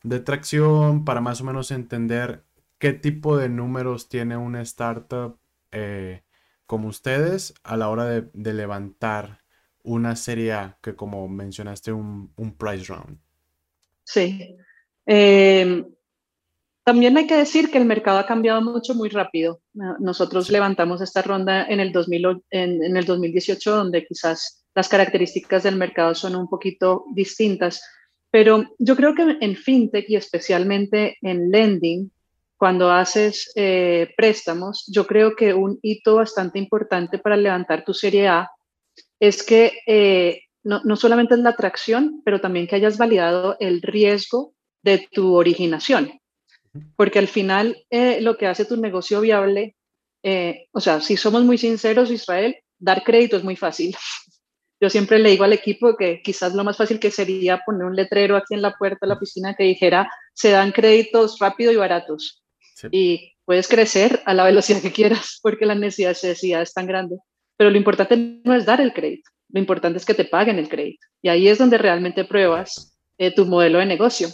de 0.03 0.21
tracción 0.21 1.03
para 1.03 1.19
más 1.19 1.41
o 1.41 1.43
menos 1.43 1.71
entender 1.71 2.45
qué 2.77 2.93
tipo 2.93 3.37
de 3.37 3.49
números 3.49 4.07
tiene 4.07 4.37
una 4.37 4.61
startup 4.61 5.37
eh, 5.71 6.23
como 6.65 6.89
ustedes 6.89 7.53
a 7.63 7.77
la 7.77 7.89
hora 7.89 8.05
de, 8.05 8.53
levantar 8.53 9.41
una 9.83 10.15
serie 10.15 10.53
A, 10.53 10.77
que 10.81 10.95
como 10.95 11.27
mencionaste, 11.27 11.93
un, 11.93 12.33
price 12.57 12.93
round. 12.93 13.19
Sí. 14.03 14.57
Em, 15.07 15.85
también 16.83 17.17
hay 17.17 17.27
que 17.27 17.35
decir 17.35 17.71
que 17.71 17.77
el 17.77 17.85
mercado 17.85 18.19
ha 18.19 18.25
cambiado 18.27 18.61
mucho, 18.61 18.93
muy 18.93 19.09
rápido. 19.09 19.61
Nosotros 19.99 20.49
levantamos 20.49 21.01
esta 21.01 21.21
ronda 21.21 21.65
en 21.65 21.79
el, 21.79 21.91
2000, 21.91 22.43
en 22.51 22.95
el 22.95 23.05
2018, 23.05 23.75
donde 23.75 24.05
quizás 24.05 24.63
las 24.75 24.89
características 24.89 25.63
del 25.63 25.75
mercado 25.75 26.13
son 26.13 26.35
un 26.35 26.47
poquito 26.47 27.05
distintas. 27.13 27.81
Pero 28.29 28.65
yo 28.77 28.95
creo 28.95 29.15
que 29.15 29.37
en 29.41 29.55
fintech 29.55 30.09
y 30.09 30.15
especialmente 30.15 31.17
en 31.21 31.49
lending, 31.49 32.11
cuando 32.57 32.91
haces 32.91 33.51
eh, 33.55 34.13
préstamos, 34.15 34.85
yo 34.87 35.05
creo 35.07 35.35
que 35.35 35.53
un 35.53 35.79
hito 35.81 36.15
bastante 36.15 36.59
importante 36.59 37.19
para 37.19 37.37
levantar 37.37 37.83
tu 37.83 37.93
serie 37.93 38.27
A 38.27 38.49
es 39.19 39.43
que 39.43 39.73
eh, 39.87 40.41
no, 40.63 40.81
no, 40.83 40.95
solamente 40.95 41.35
es 41.35 41.39
la 41.39 41.51
atracción, 41.51 42.21
pero 42.25 42.41
también 42.41 42.67
que 42.67 42.75
hayas 42.75 42.97
validado 42.97 43.57
el 43.59 43.81
riesgo 43.81 44.53
de 44.91 45.07
tu 45.11 45.35
originación. 45.35 46.19
Porque 46.95 47.19
al 47.19 47.27
final 47.27 47.85
eh, 47.89 48.21
lo 48.21 48.37
que 48.37 48.47
hace 48.47 48.65
tu 48.65 48.77
negocio 48.77 49.21
viable, 49.21 49.75
o 50.71 50.81
sea, 50.81 50.99
si 50.99 51.15
somos 51.15 51.43
muy 51.43 51.57
sinceros, 51.57 52.11
Israel, 52.11 52.57
dar 52.79 53.03
crédito 53.03 53.37
es 53.37 53.43
muy 53.43 53.55
fácil. 53.55 53.95
Yo 54.79 54.89
siempre 54.89 55.17
le 55.17 55.31
digo 55.31 55.43
al 55.43 55.53
equipo 55.53 55.95
que 55.97 56.21
quizás 56.21 56.53
lo 56.53 56.63
más 56.63 56.77
fácil 56.77 56.99
que 56.99 57.09
sería 57.09 57.61
poner 57.65 57.85
un 57.85 57.95
letrero 57.95 58.35
aquí 58.35 58.53
en 58.53 58.61
la 58.61 58.73
puerta 58.73 58.99
de 59.01 59.07
la 59.07 59.15
oficina 59.15 59.55
que 59.55 59.63
dijera, 59.63 60.11
se 60.33 60.51
dan 60.51 60.71
créditos 60.71 61.39
rápido 61.39 61.71
y 61.71 61.77
baratos 61.77 62.43
y 62.91 63.33
puedes 63.45 63.67
crecer 63.67 64.21
a 64.25 64.33
la 64.33 64.43
velocidad 64.43 64.81
que 64.81 64.91
quieras 64.91 65.39
porque 65.41 65.65
la 65.65 65.75
necesidad, 65.75 66.61
es 66.61 66.73
tan 66.73 66.85
grande. 66.85 67.17
Pero 67.57 67.71
lo 67.71 67.77
importante 67.77 68.41
no 68.43 68.53
es 68.53 68.65
dar 68.65 68.81
el 68.81 68.93
crédito, 68.93 69.31
lo 69.49 69.59
importante 69.59 69.97
es 69.97 70.05
que 70.05 70.13
te 70.13 70.25
paguen 70.25 70.59
el 70.59 70.69
crédito. 70.69 71.05
Y 71.23 71.29
ahí 71.29 71.47
es 71.47 71.57
donde 71.57 71.79
realmente 71.79 72.23
pruebas 72.23 72.95
eh, 73.17 73.33
tu 73.33 73.45
modelo 73.45 73.79
de 73.79 73.87
negocio. 73.87 74.27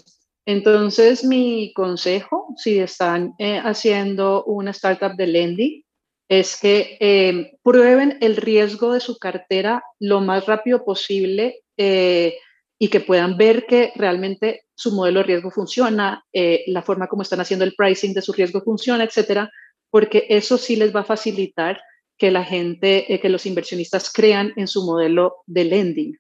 Entonces, 0.46 1.24
mi 1.24 1.72
consejo, 1.74 2.54
si 2.58 2.80
están 2.80 3.34
eh, 3.40 3.60
haciendo 3.64 4.44
una 4.46 4.72
startup 4.72 5.16
de 5.16 5.28
lending, 5.28 5.84
es 6.30 6.60
que 6.60 6.98
eh, 7.00 7.58
prueben 7.64 8.18
el 8.22 8.36
riesgo 8.36 8.94
de 8.94 9.00
su 9.00 9.18
cartera 9.18 9.84
lo 10.00 10.22
más 10.22 10.46
rápido 10.46 10.84
posible 10.84 11.60
y 11.76 12.90
que 12.90 13.00
puedan 13.00 13.38
ver 13.38 13.66
que 13.66 13.94
realmente 13.96 14.66
su 14.76 14.92
modelo 14.92 15.22
de 15.22 15.28
riesgo 15.28 15.52
funciona, 15.52 16.26
eh, 16.34 16.64
la 16.68 16.82
forma 16.82 17.08
como 17.08 17.22
están 17.22 17.40
haciendo 17.40 17.64
el 17.64 17.76
pricing 17.76 18.14
de 18.14 18.22
su 18.22 18.34
riesgo 18.34 18.62
funciona, 18.62 19.04
etcétera, 19.04 19.50
porque 19.90 20.26
eso 20.30 20.58
sí 20.58 20.76
les 20.76 20.94
va 20.94 21.00
a 21.02 21.06
facilitar 21.06 21.80
que 22.18 22.32
la 22.32 22.44
gente, 22.44 23.14
eh, 23.14 23.20
que 23.20 23.30
los 23.30 23.46
inversionistas 23.46 24.12
crean 24.12 24.52
en 24.56 24.68
su 24.68 24.86
modelo 24.86 25.38
de 25.46 25.64
lending. 25.64 26.18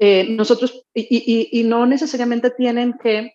Eh, 0.00 0.26
nosotros, 0.30 0.84
y, 0.94 1.62
no 1.64 1.86
necesariamente 1.86 2.50
tienen 2.50 2.94
que, 3.00 3.34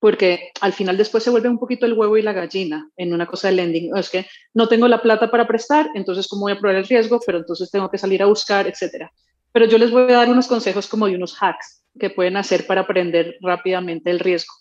porque 0.00 0.50
al 0.60 0.72
final 0.72 0.96
después 0.96 1.22
se 1.22 1.30
vuelve 1.30 1.48
un 1.48 1.58
poquito 1.58 1.86
el 1.86 1.92
huevo 1.92 2.16
y 2.16 2.22
la 2.22 2.32
gallina 2.32 2.90
en 2.96 3.12
una 3.12 3.26
cosa 3.26 3.48
de 3.48 3.54
lending. 3.54 3.96
Es 3.96 4.08
que 4.08 4.26
no 4.54 4.66
tengo 4.66 4.88
la 4.88 5.02
plata 5.02 5.30
para 5.30 5.46
prestar, 5.46 5.90
entonces 5.94 6.26
cómo 6.26 6.42
voy 6.42 6.52
a 6.52 6.58
probar 6.58 6.76
el 6.76 6.86
riesgo, 6.86 7.20
pero 7.24 7.38
entonces 7.38 7.70
tengo 7.70 7.90
que 7.90 7.98
salir 7.98 8.22
a 8.22 8.26
buscar, 8.26 8.66
etcétera. 8.66 9.12
Pero 9.52 9.66
yo 9.66 9.78
les 9.78 9.90
voy 9.90 10.04
a 10.04 10.16
dar 10.16 10.30
unos 10.30 10.48
consejos 10.48 10.88
como 10.88 11.06
de 11.06 11.16
unos 11.16 11.36
hacks 11.40 11.84
que 11.98 12.10
pueden 12.10 12.36
hacer 12.36 12.66
para 12.66 12.82
aprender 12.82 13.36
rápidamente 13.42 14.10
el 14.10 14.20
riesgo. 14.20 14.54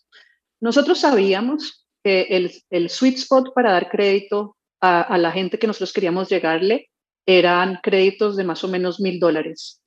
Nosotros 0.60 1.00
sabíamos 1.00 1.88
que 2.03 2.24
el, 2.29 2.51
el 2.69 2.89
sweet 2.89 3.15
spot 3.15 3.53
para 3.53 3.72
dar 3.72 3.89
crédito 3.89 4.58
a, 4.81 5.17
la 5.17 5.31
gente 5.31 5.60
que 5.60 5.67
nosotros 5.67 5.93
queríamos 5.93 6.29
llegarle 6.29 6.89
eran 7.25 7.79
créditos 7.84 8.36
de 8.36 8.43
más 8.43 8.63
o 8.63 8.67
menos 8.67 9.00
mil 9.00 9.19
dólares. 9.19 9.81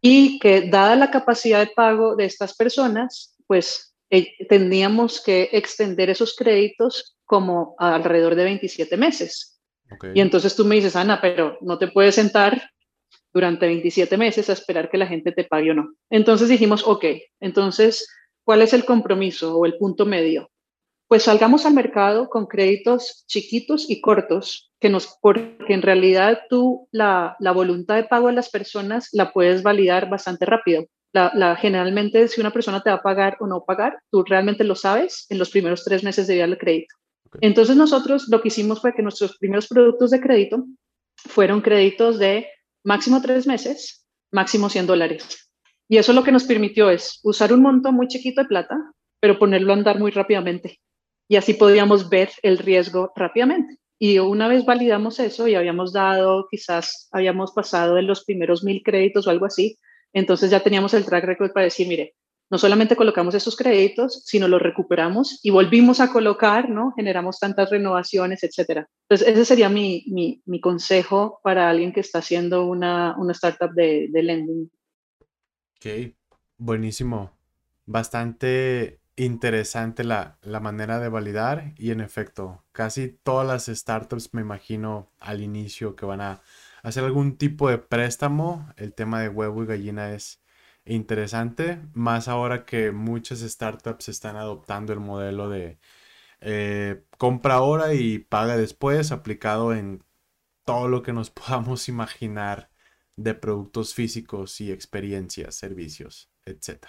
Y 0.00 0.38
que 0.38 0.68
dada 0.68 0.96
la 0.96 1.10
capacidad 1.10 1.60
de 1.60 1.72
pago 1.74 2.16
de 2.16 2.24
estas 2.24 2.54
personas, 2.54 3.34
pues 3.46 3.87
eh, 4.10 4.46
tendríamos 4.48 5.22
que 5.22 5.50
extender 5.52 6.10
esos 6.10 6.34
créditos 6.34 7.16
como 7.24 7.74
alrededor 7.78 8.34
de 8.34 8.44
27 8.44 8.96
meses. 8.96 9.60
Y 10.14 10.20
entonces 10.20 10.54
tú 10.54 10.64
me 10.64 10.76
dices, 10.76 10.96
Ana, 10.96 11.20
pero 11.20 11.58
no 11.60 11.78
te 11.78 11.88
puedes 11.88 12.14
sentar 12.14 12.70
durante 13.32 13.66
27 13.66 14.16
meses 14.16 14.48
a 14.48 14.52
esperar 14.52 14.90
que 14.90 14.98
la 14.98 15.06
gente 15.06 15.32
te 15.32 15.44
pague 15.44 15.70
o 15.70 15.74
no. 15.74 15.94
Entonces 16.10 16.48
dijimos, 16.48 16.82
ok, 16.86 17.04
entonces, 17.40 18.08
¿cuál 18.44 18.62
es 18.62 18.72
el 18.72 18.84
compromiso 18.84 19.56
o 19.56 19.66
el 19.66 19.76
punto 19.78 20.06
medio? 20.06 20.50
Pues 21.06 21.22
salgamos 21.22 21.64
al 21.64 21.72
mercado 21.74 22.28
con 22.28 22.46
créditos 22.46 23.24
chiquitos 23.26 23.88
y 23.88 24.00
cortos, 24.00 24.72
que 24.78 24.90
nos, 24.90 25.18
porque 25.22 25.72
en 25.72 25.82
realidad 25.82 26.40
tú 26.50 26.86
la, 26.92 27.36
la 27.40 27.52
voluntad 27.52 27.96
de 27.96 28.04
pago 28.04 28.26
de 28.26 28.34
las 28.34 28.50
personas 28.50 29.08
la 29.12 29.32
puedes 29.32 29.62
validar 29.62 30.10
bastante 30.10 30.44
rápido. 30.44 30.86
La, 31.12 31.32
la, 31.34 31.56
generalmente, 31.56 32.28
si 32.28 32.40
una 32.40 32.52
persona 32.52 32.82
te 32.82 32.90
va 32.90 32.96
a 32.96 33.02
pagar 33.02 33.36
o 33.40 33.46
no 33.46 33.64
pagar, 33.64 33.98
tú 34.10 34.24
realmente 34.24 34.64
lo 34.64 34.74
sabes 34.74 35.26
en 35.30 35.38
los 35.38 35.50
primeros 35.50 35.84
tres 35.84 36.04
meses 36.04 36.26
de 36.26 36.34
vida 36.34 36.46
del 36.46 36.58
crédito. 36.58 36.94
Entonces 37.40 37.76
nosotros 37.76 38.28
lo 38.28 38.40
que 38.40 38.48
hicimos 38.48 38.80
fue 38.80 38.94
que 38.94 39.02
nuestros 39.02 39.36
primeros 39.38 39.68
productos 39.68 40.10
de 40.10 40.20
crédito 40.20 40.64
fueron 41.16 41.60
créditos 41.60 42.18
de 42.18 42.46
máximo 42.84 43.20
tres 43.20 43.46
meses, 43.46 44.06
máximo 44.30 44.68
100 44.68 44.86
dólares. 44.86 45.50
Y 45.88 45.96
eso 45.96 46.12
lo 46.12 46.22
que 46.22 46.32
nos 46.32 46.44
permitió 46.44 46.90
es 46.90 47.20
usar 47.22 47.52
un 47.52 47.62
monto 47.62 47.92
muy 47.92 48.08
chiquito 48.08 48.42
de 48.42 48.48
plata, 48.48 48.76
pero 49.20 49.38
ponerlo 49.38 49.72
a 49.72 49.76
andar 49.76 49.98
muy 49.98 50.10
rápidamente. 50.10 50.80
Y 51.28 51.36
así 51.36 51.54
podíamos 51.54 52.08
ver 52.08 52.30
el 52.42 52.58
riesgo 52.58 53.12
rápidamente. 53.16 53.78
Y 53.98 54.18
una 54.18 54.48
vez 54.48 54.64
validamos 54.64 55.18
eso 55.18 55.48
y 55.48 55.54
habíamos 55.54 55.92
dado, 55.92 56.46
quizás 56.50 57.08
habíamos 57.10 57.52
pasado 57.52 57.96
de 57.96 58.02
los 58.02 58.24
primeros 58.24 58.62
mil 58.62 58.82
créditos 58.82 59.26
o 59.26 59.30
algo 59.30 59.46
así, 59.46 59.76
entonces 60.12 60.50
ya 60.50 60.60
teníamos 60.60 60.94
el 60.94 61.04
track 61.04 61.24
record 61.24 61.52
para 61.52 61.64
decir, 61.64 61.88
mire, 61.88 62.14
no 62.50 62.56
solamente 62.56 62.96
colocamos 62.96 63.34
esos 63.34 63.56
créditos, 63.56 64.22
sino 64.24 64.48
los 64.48 64.62
recuperamos 64.62 65.40
y 65.42 65.50
volvimos 65.50 66.00
a 66.00 66.10
colocar, 66.10 66.70
¿no? 66.70 66.92
Generamos 66.96 67.38
tantas 67.38 67.70
renovaciones, 67.70 68.42
etcétera. 68.42 68.88
Entonces, 69.08 69.28
ese 69.28 69.44
sería 69.44 69.68
mi, 69.68 70.04
mi, 70.08 70.42
mi 70.46 70.60
consejo 70.60 71.40
para 71.42 71.68
alguien 71.68 71.92
que 71.92 72.00
está 72.00 72.20
haciendo 72.20 72.64
una, 72.64 73.16
una 73.18 73.32
startup 73.32 73.72
de, 73.74 74.08
de 74.10 74.22
lending. 74.22 74.70
Ok, 75.76 76.14
buenísimo. 76.56 77.36
Bastante 77.84 79.00
interesante 79.16 80.04
la, 80.04 80.38
la, 80.42 80.60
manera 80.60 81.00
de 81.00 81.08
validar 81.08 81.74
y 81.76 81.90
en 81.90 82.00
efecto, 82.00 82.64
casi 82.72 83.08
todas 83.08 83.46
las 83.46 83.66
startups 83.66 84.32
me 84.32 84.40
imagino 84.40 85.10
al 85.18 85.42
inicio 85.42 85.96
que 85.96 86.06
van 86.06 86.20
a 86.20 86.40
hacer 86.82 87.04
algún 87.04 87.36
tipo 87.38 87.68
de 87.68 87.78
préstamo. 87.78 88.72
El 88.76 88.94
tema 88.94 89.20
de 89.20 89.28
huevo 89.28 89.62
y 89.62 89.66
gallina 89.66 90.12
es 90.12 90.42
interesante, 90.84 91.82
más 91.94 92.28
ahora 92.28 92.64
que 92.64 92.92
muchas 92.92 93.40
startups 93.40 94.08
están 94.08 94.36
adoptando 94.36 94.92
el 94.92 95.00
modelo 95.00 95.48
de 95.50 95.78
eh, 96.40 97.04
compra 97.18 97.54
ahora 97.54 97.94
y 97.94 98.18
paga 98.20 98.56
después, 98.56 99.12
aplicado 99.12 99.74
en 99.74 100.04
todo 100.64 100.88
lo 100.88 101.02
que 101.02 101.12
nos 101.12 101.30
podamos 101.30 101.88
imaginar 101.88 102.70
de 103.16 103.34
productos 103.34 103.94
físicos 103.94 104.60
y 104.60 104.72
experiencias, 104.72 105.54
servicios, 105.56 106.30
etc. 106.44 106.86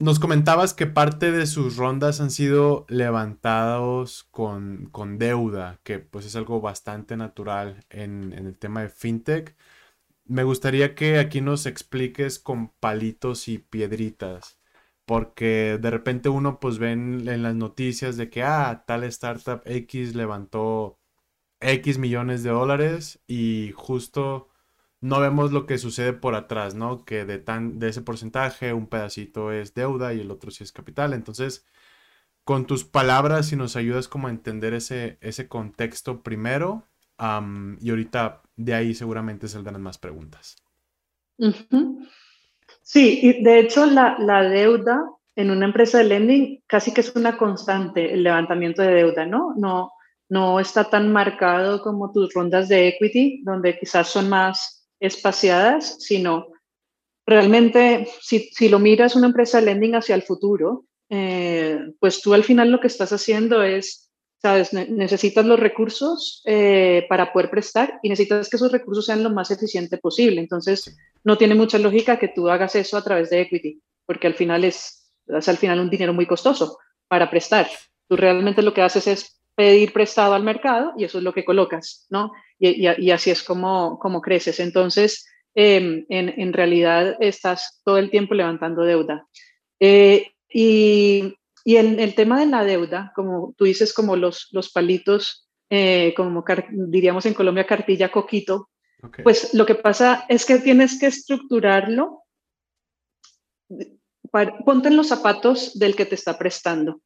Nos 0.00 0.18
comentabas 0.18 0.72
que 0.72 0.86
parte 0.86 1.30
de 1.30 1.46
sus 1.46 1.76
rondas 1.76 2.22
han 2.22 2.30
sido 2.30 2.86
levantados 2.88 4.24
con, 4.30 4.86
con 4.86 5.18
deuda, 5.18 5.78
que 5.82 5.98
pues 5.98 6.24
es 6.24 6.36
algo 6.36 6.62
bastante 6.62 7.18
natural 7.18 7.84
en, 7.90 8.32
el 8.32 8.56
tema 8.58 8.80
de 8.80 8.88
fintech. 8.88 9.54
Me 10.24 10.42
gustaría 10.44 10.94
que 10.94 11.18
aquí 11.18 11.42
nos 11.42 11.66
expliques 11.66 12.38
con 12.38 12.70
palitos 12.80 13.46
y 13.48 13.58
piedritas, 13.58 14.58
porque 15.04 15.78
de 15.80 15.90
repente 15.90 16.30
uno 16.30 16.60
pues 16.60 16.78
ven 16.78 17.28
en 17.28 17.42
las 17.42 17.54
noticias 17.54 18.16
de 18.16 18.30
que, 18.30 18.42
ah, 18.42 18.84
tal 18.86 19.04
startup 19.04 19.60
X 19.66 20.14
levantó 20.14 20.98
X 21.60 21.98
millones 21.98 22.42
de 22.42 22.50
dólares 22.50 23.20
y 23.26 23.72
justo 23.76 24.49
no 25.00 25.20
vemos 25.20 25.52
lo 25.52 25.66
que 25.66 25.78
sucede 25.78 26.12
por 26.12 26.34
atrás, 26.34 26.74
¿no? 26.74 27.04
Que 27.04 27.24
de, 27.24 27.38
tan, 27.38 27.78
de 27.78 27.88
ese 27.88 28.02
porcentaje 28.02 28.72
un 28.74 28.86
pedacito 28.86 29.52
es 29.52 29.74
deuda 29.74 30.12
y 30.12 30.20
el 30.20 30.30
otro 30.30 30.50
sí 30.50 30.62
es 30.62 30.72
capital. 30.72 31.14
Entonces, 31.14 31.66
con 32.44 32.66
tus 32.66 32.84
palabras, 32.84 33.46
si 33.46 33.56
nos 33.56 33.76
ayudas 33.76 34.08
como 34.08 34.28
a 34.28 34.30
entender 34.30 34.74
ese, 34.74 35.18
ese 35.20 35.48
contexto 35.48 36.22
primero 36.22 36.84
y 37.80 37.90
ahorita 37.90 38.42
de 38.56 38.74
ahí 38.74 38.94
seguramente 38.94 39.46
saldrán 39.46 39.82
más 39.82 39.98
preguntas. 39.98 40.56
Sí, 42.82 43.20
y 43.22 43.42
de 43.42 43.60
hecho 43.60 43.84
la, 43.86 44.16
la, 44.18 44.42
deuda 44.42 45.04
en 45.36 45.50
una 45.50 45.66
empresa 45.66 45.98
de 45.98 46.04
lending 46.04 46.62
casi 46.66 46.94
que 46.94 47.02
es 47.02 47.14
una 47.14 47.36
constante, 47.36 48.12
el 48.12 48.22
levantamiento 48.22 48.80
de 48.82 48.94
deuda, 48.94 49.26
¿no? 49.26 49.54
No, 49.56 49.92
no 50.30 50.60
está 50.60 50.84
tan 50.84 51.12
marcado 51.12 51.82
como 51.82 52.10
tus 52.10 52.32
rondas 52.32 52.68
de 52.68 52.88
equity, 52.88 53.42
donde 53.44 53.78
quizás 53.78 54.08
son 54.08 54.28
más 54.30 54.79
espaciadas, 55.00 55.96
sino 56.00 56.48
realmente 57.26 58.08
si, 58.20 58.50
si 58.52 58.68
lo 58.68 58.78
miras 58.78 59.16
una 59.16 59.26
empresa 59.26 59.58
de 59.58 59.66
lending 59.66 59.94
hacia 59.94 60.14
el 60.14 60.22
futuro, 60.22 60.84
eh, 61.08 61.78
pues 61.98 62.22
tú 62.22 62.34
al 62.34 62.44
final 62.44 62.70
lo 62.70 62.80
que 62.80 62.86
estás 62.86 63.12
haciendo 63.12 63.62
es 63.62 64.10
¿sabes? 64.40 64.72
necesitas 64.72 65.44
los 65.44 65.60
recursos 65.60 66.42
eh, 66.46 67.04
para 67.08 67.32
poder 67.32 67.50
prestar 67.50 68.00
y 68.02 68.08
necesitas 68.08 68.48
que 68.48 68.56
esos 68.56 68.72
recursos 68.72 69.04
sean 69.04 69.22
lo 69.22 69.30
más 69.30 69.50
eficiente 69.50 69.98
posible. 69.98 70.40
Entonces, 70.40 70.96
no 71.24 71.36
tiene 71.36 71.54
mucha 71.54 71.78
lógica 71.78 72.18
que 72.18 72.28
tú 72.28 72.48
hagas 72.48 72.74
eso 72.74 72.96
a 72.96 73.04
través 73.04 73.30
de 73.30 73.42
equity, 73.42 73.82
porque 74.06 74.26
al 74.26 74.34
final 74.34 74.64
es, 74.64 75.12
es 75.26 75.48
al 75.48 75.58
final 75.58 75.80
un 75.80 75.90
dinero 75.90 76.14
muy 76.14 76.26
costoso 76.26 76.78
para 77.06 77.30
prestar. 77.30 77.68
Tú 78.08 78.16
realmente 78.16 78.62
lo 78.62 78.72
que 78.72 78.82
haces 78.82 79.06
es 79.06 79.40
pedir 79.54 79.92
prestado 79.92 80.32
al 80.32 80.42
mercado 80.42 80.94
y 80.96 81.04
eso 81.04 81.18
es 81.18 81.24
lo 81.24 81.34
que 81.34 81.44
colocas, 81.44 82.06
¿no? 82.08 82.32
Y, 82.60 82.86
y, 82.86 83.10
así 83.10 83.30
es 83.30 83.42
como, 83.42 83.98
como 83.98 84.20
creces. 84.20 84.60
Entonces, 84.60 85.26
em, 85.54 86.04
en, 86.08 86.28
en, 86.28 86.52
realidad 86.52 87.16
estás 87.18 87.80
todo 87.84 87.96
el 87.98 88.10
tiempo 88.10 88.34
levantando 88.34 88.82
deuda. 88.82 89.26
Eh, 89.80 90.28
y 90.52 91.34
y 91.64 91.76
en 91.76 92.00
el 92.00 92.14
tema 92.14 92.40
de 92.40 92.46
la 92.46 92.64
deuda, 92.64 93.12
como 93.14 93.54
tú 93.56 93.64
dices, 93.64 93.92
como 93.92 94.16
los, 94.16 94.48
los 94.52 94.70
palitos, 94.70 95.48
eh, 95.68 96.14
como 96.16 96.44
diríamos 96.70 97.26
en 97.26 97.34
Colombia, 97.34 97.66
cartilla 97.66 98.10
coquito, 98.10 98.70
pues 99.22 99.54
lo 99.54 99.64
que 99.64 99.74
pasa 99.74 100.26
es 100.28 100.44
que 100.44 100.58
tienes 100.58 100.98
que 100.98 101.06
estructurarlo. 101.06 102.24
ponte 104.64 104.88
en 104.88 104.96
los 104.96 105.08
zapatos 105.08 105.78
del 105.78 105.96
que 105.96 106.06
te 106.06 106.14
está 106.14 106.38
prestando. 106.38 107.00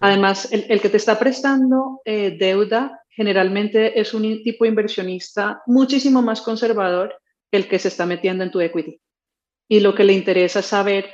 Además, 0.00 0.52
el, 0.52 0.66
el, 0.68 0.80
que 0.80 0.90
te 0.90 0.98
está 0.98 1.18
prestando 1.18 2.02
eh, 2.04 2.36
deuda 2.38 3.00
generalmente 3.18 3.98
es 3.98 4.14
un 4.14 4.22
tipo 4.44 4.62
de 4.62 4.68
inversionista 4.68 5.60
muchísimo 5.66 6.22
más 6.22 6.40
conservador 6.40 7.20
que 7.50 7.56
el 7.56 7.66
que 7.66 7.80
se 7.80 7.88
está 7.88 8.06
metiendo 8.06 8.44
en 8.44 8.52
tu 8.52 8.60
equity. 8.60 9.00
Y 9.68 9.80
lo 9.80 9.92
que 9.96 10.04
le 10.04 10.12
interesa 10.12 10.60
es 10.60 10.66
saber 10.66 11.10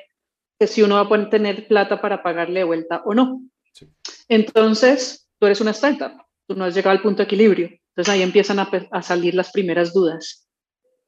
que 0.61 0.67
si 0.67 0.83
uno 0.83 0.97
va 0.97 1.01
a 1.01 1.09
poder 1.09 1.31
tener 1.31 1.67
plata 1.67 2.03
para 2.03 2.23
pagarle 2.23 2.63
vuelta 2.63 3.01
o 3.07 3.15
no. 3.15 3.41
Entonces, 4.29 5.31
tú 5.39 5.47
eres 5.47 5.63
una 5.63 5.71
startup, 5.71 6.13
tú 6.47 6.55
no 6.55 6.67
has 6.67 6.75
llegado 6.75 6.95
al 6.95 7.01
punto 7.01 7.19
de 7.19 7.25
equilibrio. 7.25 7.71
Entonces 7.97 8.13
ahí 8.13 8.21
empiezan 8.21 8.59
a, 8.59 9.03
salir 9.03 9.35
las 9.35 9.51
primeras 9.51 9.95
dudas. 9.95 10.47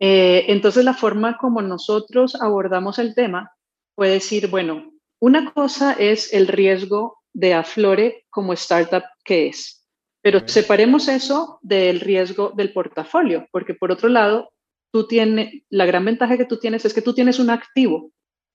Eh, 0.00 0.46
entonces 0.48 0.82
la 0.82 0.94
forma 0.94 1.36
como 1.36 1.60
nosotros 1.60 2.40
abordamos 2.40 2.98
el 2.98 3.14
tema 3.14 3.52
puede 3.94 4.12
decir, 4.12 4.48
bueno, 4.48 4.92
una 5.20 5.52
cosa 5.52 5.92
es 5.92 6.32
el 6.32 6.48
riesgo 6.48 7.18
de 7.34 7.52
Aflore 7.52 8.24
como 8.30 8.54
startup 8.54 9.04
que 9.24 9.48
es, 9.48 9.75
pero 10.26 10.42
separemos 10.48 11.06
eso 11.06 11.60
del 11.62 12.00
riesgo 12.00 12.52
del 12.56 12.72
portafolio, 12.72 13.46
porque 13.52 13.74
por 13.74 13.92
otro 13.92 14.08
lado, 14.08 14.50
tú 14.90 15.06
tienes, 15.06 15.62
la 15.70 15.86
gran 15.86 16.04
ventaja 16.04 16.36
que 16.36 16.44
tú 16.44 16.58
tienes 16.58 16.84
es 16.84 16.92
que 16.92 17.00
tú 17.00 17.14
tienes 17.14 17.38
un 17.38 17.48
activo 17.48 18.10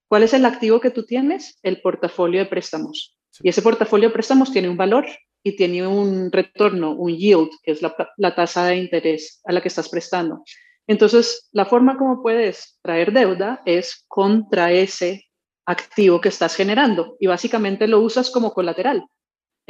¿Cuál 0.10 0.24
es 0.24 0.34
el 0.34 0.44
activo 0.44 0.82
que 0.82 0.92
tú 0.92 1.06
tienes? 1.06 1.58
El 1.64 1.82
portafolio 1.82 2.42
de 2.42 2.46
préstamos. 2.46 3.18
Y 3.42 3.48
ese 3.48 3.62
portafolio 3.62 4.10
de 4.10 4.14
préstamos 4.14 4.52
tiene 4.52 4.68
un 4.68 4.76
valor 4.76 5.06
y 5.42 5.56
tiene 5.56 5.88
un 5.88 6.30
retorno, 6.34 6.92
un 6.92 7.16
yield, 7.16 7.50
que 7.64 7.72
es 7.72 7.82
la, 7.82 7.96
la, 8.18 8.36
tasa 8.36 8.66
de 8.66 8.76
interés 8.76 9.40
a 9.46 9.54
la 9.54 9.62
que 9.62 9.70
estás 9.70 9.88
prestando. 9.88 10.44
Entonces, 10.86 11.48
la 11.54 11.64
forma 11.64 11.98
como 11.98 12.22
puedes 12.22 12.78
traer 12.82 13.14
deuda 13.14 13.62
es 13.66 14.04
contra 14.10 14.74
ese 14.74 15.24
activo 15.66 16.20
que 16.20 16.28
estás 16.28 16.58
generando 16.58 17.16
y 17.18 17.28
básicamente 17.28 17.88
lo 17.88 18.02
usas 18.02 18.32
como 18.32 18.52
colateral. 18.52 19.06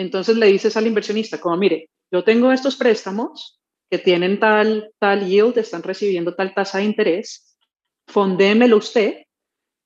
Entonces 0.01 0.35
le 0.37 0.47
dices 0.47 0.75
al 0.75 0.87
inversionista, 0.87 1.39
como 1.39 1.57
mire, 1.57 1.89
yo 2.11 2.23
tengo 2.23 2.51
estos 2.51 2.75
préstamos 2.75 3.59
que 3.89 3.99
tienen 3.99 4.39
tal, 4.39 4.91
tal 4.99 5.27
yield, 5.27 5.57
están 5.57 5.83
recibiendo 5.83 6.33
tal 6.33 6.53
tasa 6.53 6.79
de 6.79 6.85
interés, 6.85 7.57
fondémelo 8.07 8.77
usted 8.77 9.23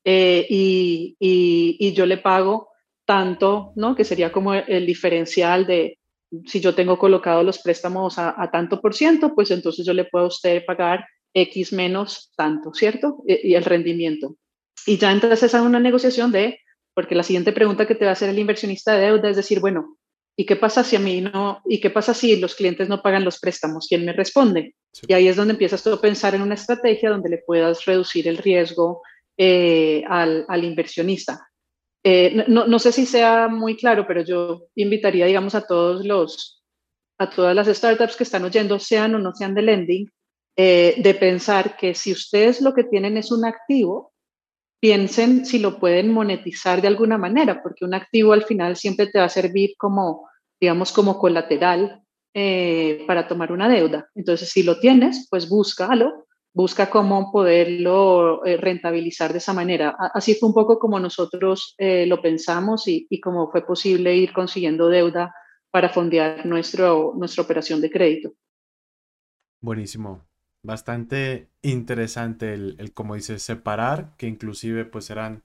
eh, 0.04 0.45
y, 0.49 1.15
y, 1.19 1.93
yo 1.93 2.06
le 2.06 2.17
pago 2.17 2.69
tanto, 3.06 3.73
¿no? 3.75 3.95
Que 3.95 4.04
sería 4.04 4.32
como 4.32 4.54
el 4.54 4.86
diferencial 4.86 5.65
de 5.65 5.97
si 6.45 6.60
yo 6.60 6.75
tengo 6.75 6.99
colocado 6.99 7.43
los 7.43 7.60
préstamos 7.60 8.17
a, 8.17 8.49
tanto 8.51 8.82
por 8.82 8.93
ciento, 8.93 9.34
pues 9.34 9.49
entonces 9.51 9.86
yo 9.86 9.93
le 9.93 10.06
puedo 10.06 10.25
a 10.25 10.30
usted 10.30 10.63
pagar 10.65 11.06
X 11.34 11.73
menos 11.73 12.32
tanto, 12.36 12.73
¿cierto? 12.73 13.23
Y, 13.28 13.51
y 13.51 13.56
el 13.56 13.63
rendimiento. 13.63 14.36
Y 14.86 14.97
ya 14.97 15.12
entras 15.12 15.54
a 15.54 15.63
una 15.63 15.80
negociación 15.80 16.32
de, 16.32 16.60
porque 16.93 17.15
la 17.15 17.23
siguiente 17.23 17.51
pregunta 17.51 17.88
que 17.88 17.95
te 17.95 18.06
va 18.06 18.12
a 18.12 18.13
hacer 18.13 18.30
el 18.30 18.39
inversionista 18.39 18.93
de 18.93 19.08
deuda 19.08 19.30
es 19.30 19.38
decir, 19.38 19.60
bueno, 19.60 19.97
¿y 20.36 20.45
qué 20.45 20.56
pasa 20.56 20.84
si 20.84 20.95
a 20.95 21.00
mí 21.00 21.21
no, 21.21 21.62
y 21.65 21.80
qué 21.80 21.89
pasa 21.89 22.13
si 22.13 22.36
los 22.38 22.56
clientes 22.56 22.89
no 22.89 23.02
pagan 23.02 23.24
los 23.24 23.39
préstamos? 23.39 23.88
¿Quién 23.88 24.06
me 24.06 24.13
responde? 24.13 24.76
Y 25.08 25.13
ahí 25.13 25.28
es 25.28 25.36
donde 25.36 25.54
empiezas 25.54 25.84
tú 25.84 25.93
a 25.93 26.02
pensar 26.02 26.36
en 26.36 26.41
una 26.41 26.56
estrategia 26.56 27.10
donde 27.10 27.30
le 27.30 27.38
puedas 27.39 27.86
reducir 27.86 28.28
el 28.28 28.38
riesgo, 28.38 29.02
eh, 29.38 30.04
al, 30.08 30.45
al, 30.48 30.63
inversionista. 30.63 31.50
Eh, 32.04 32.45
no, 32.48 32.67
no, 32.67 32.80
sé 32.80 32.91
si 32.91 33.06
sea 33.06 33.50
muy 33.50 33.76
claro, 33.76 34.06
pero 34.08 34.24
yo 34.24 34.67
invitaría, 34.76 35.26
digamos, 35.26 35.56
a 35.56 35.65
todos 35.65 36.06
los, 36.06 36.63
a 37.17 37.30
todas 37.30 37.54
las 37.54 37.67
startups 37.67 38.15
que 38.15 38.24
están 38.24 38.45
oyendo, 38.45 38.80
sean 38.80 39.15
o 39.15 39.19
no 39.19 39.34
sean 39.34 39.54
de 39.54 39.62
lending, 39.62 40.10
eh, 40.56 40.95
de 40.98 41.13
pensar 41.15 41.76
que 41.76 41.93
si 41.95 42.13
ustedes 42.13 42.62
lo 42.62 42.74
que 42.74 42.86
tienen 42.86 43.17
es 43.17 43.30
un 43.30 43.43
activo, 43.43 44.13
piensen 44.79 45.45
si 45.45 45.59
lo 45.59 45.79
pueden 45.79 46.11
monetizar 46.11 46.81
de 46.81 46.88
alguna 46.88 47.17
manera, 47.17 47.61
porque 47.63 47.85
un 47.85 47.93
activo 47.93 48.33
al 48.33 48.43
final 48.43 48.75
siempre 48.75 49.07
te 49.07 49.19
va 49.19 49.25
a 49.25 49.29
servir 49.29 49.75
como, 49.77 50.29
digamos, 50.59 50.91
como 50.91 51.17
colateral 51.17 52.01
para 53.07 53.29
tomar 53.29 53.53
una 53.53 53.69
deuda. 53.69 54.09
Entonces, 54.13 54.49
si 54.49 54.63
lo 54.63 54.79
tienes, 54.81 55.27
pues 55.29 55.47
búscalo 55.47 56.25
busca 56.55 56.89
cómo 56.89 57.31
poderlo 57.33 58.43
eh, 58.45 58.55
rentabilizar 58.55 59.33
de 59.33 59.39
esa 59.39 59.53
manera. 59.53 59.95
Así 60.13 60.35
fue 60.35 60.47
un 60.47 60.55
poco 60.55 60.79
como 60.79 60.99
nosotros 60.99 61.75
eh, 61.77 62.05
lo 62.05 62.21
pensamos 62.21 62.88
y, 62.88 63.05
y 63.09 63.19
cómo 63.19 63.51
fue 63.51 63.65
posible 63.65 64.15
ir 64.15 64.31
consiguiendo 64.31 64.88
deuda 64.88 65.35
para 65.69 65.89
fondear 65.89 66.45
nuestro, 66.45 67.13
nuestra 67.17 67.43
operación 67.43 67.81
de 67.81 67.91
crédito. 67.91 68.31
Buenísimo. 69.59 70.25
Bastante 70.65 71.49
interesante 71.62 72.54
el, 72.54 72.75
el, 72.80 72.93
como 72.93 73.15
dices, 73.15 73.43
separar, 73.43 74.15
que 74.17 74.28
inclusive 74.28 74.86
pues 74.86 75.10
eran 75.10 75.43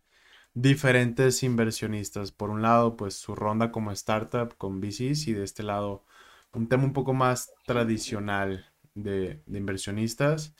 diferentes 0.54 1.42
inversionistas. 1.42 2.32
Por 2.32 2.50
un 2.50 2.62
lado, 2.62 2.96
pues 2.96 3.14
su 3.14 3.34
ronda 3.34 3.72
como 3.72 3.92
startup 3.92 4.56
con 4.56 4.80
VCs 4.80 5.28
y 5.28 5.32
de 5.34 5.44
este 5.44 5.62
lado 5.62 6.04
un 6.52 6.68
tema 6.68 6.84
un 6.84 6.92
poco 6.92 7.14
más 7.14 7.52
tradicional 7.66 8.66
de, 8.94 9.42
inversionistas. 9.46 10.54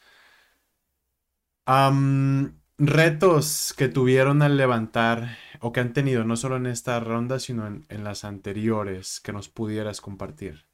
retos 2.79 3.75
que 3.77 3.88
tuvieron 3.88 4.42
al 4.42 4.57
levantar 4.57 5.37
o 5.61 5.73
que 5.73 5.81
han 5.81 5.92
tenido 5.92 6.25
no 6.25 6.37
solo 6.37 6.57
en 6.57 6.66
esta 6.66 6.99
ronda, 7.01 7.38
sino 7.38 7.66
en, 7.66 7.87
en 7.88 8.05
las 8.05 8.25
anteriores 8.25 9.20
que 9.20 9.33
nos 9.33 9.49
pudieras 9.49 10.01
compartir. 10.01 10.69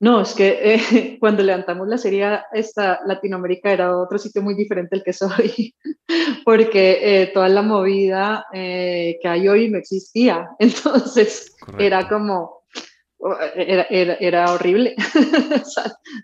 No, 0.00 0.22
es 0.22 0.34
que 0.34 0.58
eh, 0.74 1.18
cuando 1.20 1.42
levantamos 1.42 1.86
la 1.86 1.98
serie, 1.98 2.40
esta 2.52 3.00
Latinoamérica 3.04 3.70
era 3.70 3.96
otro 3.96 4.18
sitio 4.18 4.40
muy 4.40 4.54
diferente 4.54 4.96
al 4.96 5.04
que 5.04 5.12
soy, 5.12 5.74
porque 6.44 6.98
eh, 7.02 7.26
toda 7.34 7.50
la 7.50 7.60
movida 7.60 8.46
eh, 8.52 9.18
que 9.20 9.28
hay 9.28 9.46
hoy 9.46 9.68
no 9.68 9.76
existía. 9.76 10.48
Entonces 10.58 11.54
era 11.78 12.08
como, 12.08 12.62
era, 13.54 13.82
era, 13.90 14.50
horrible 14.54 14.96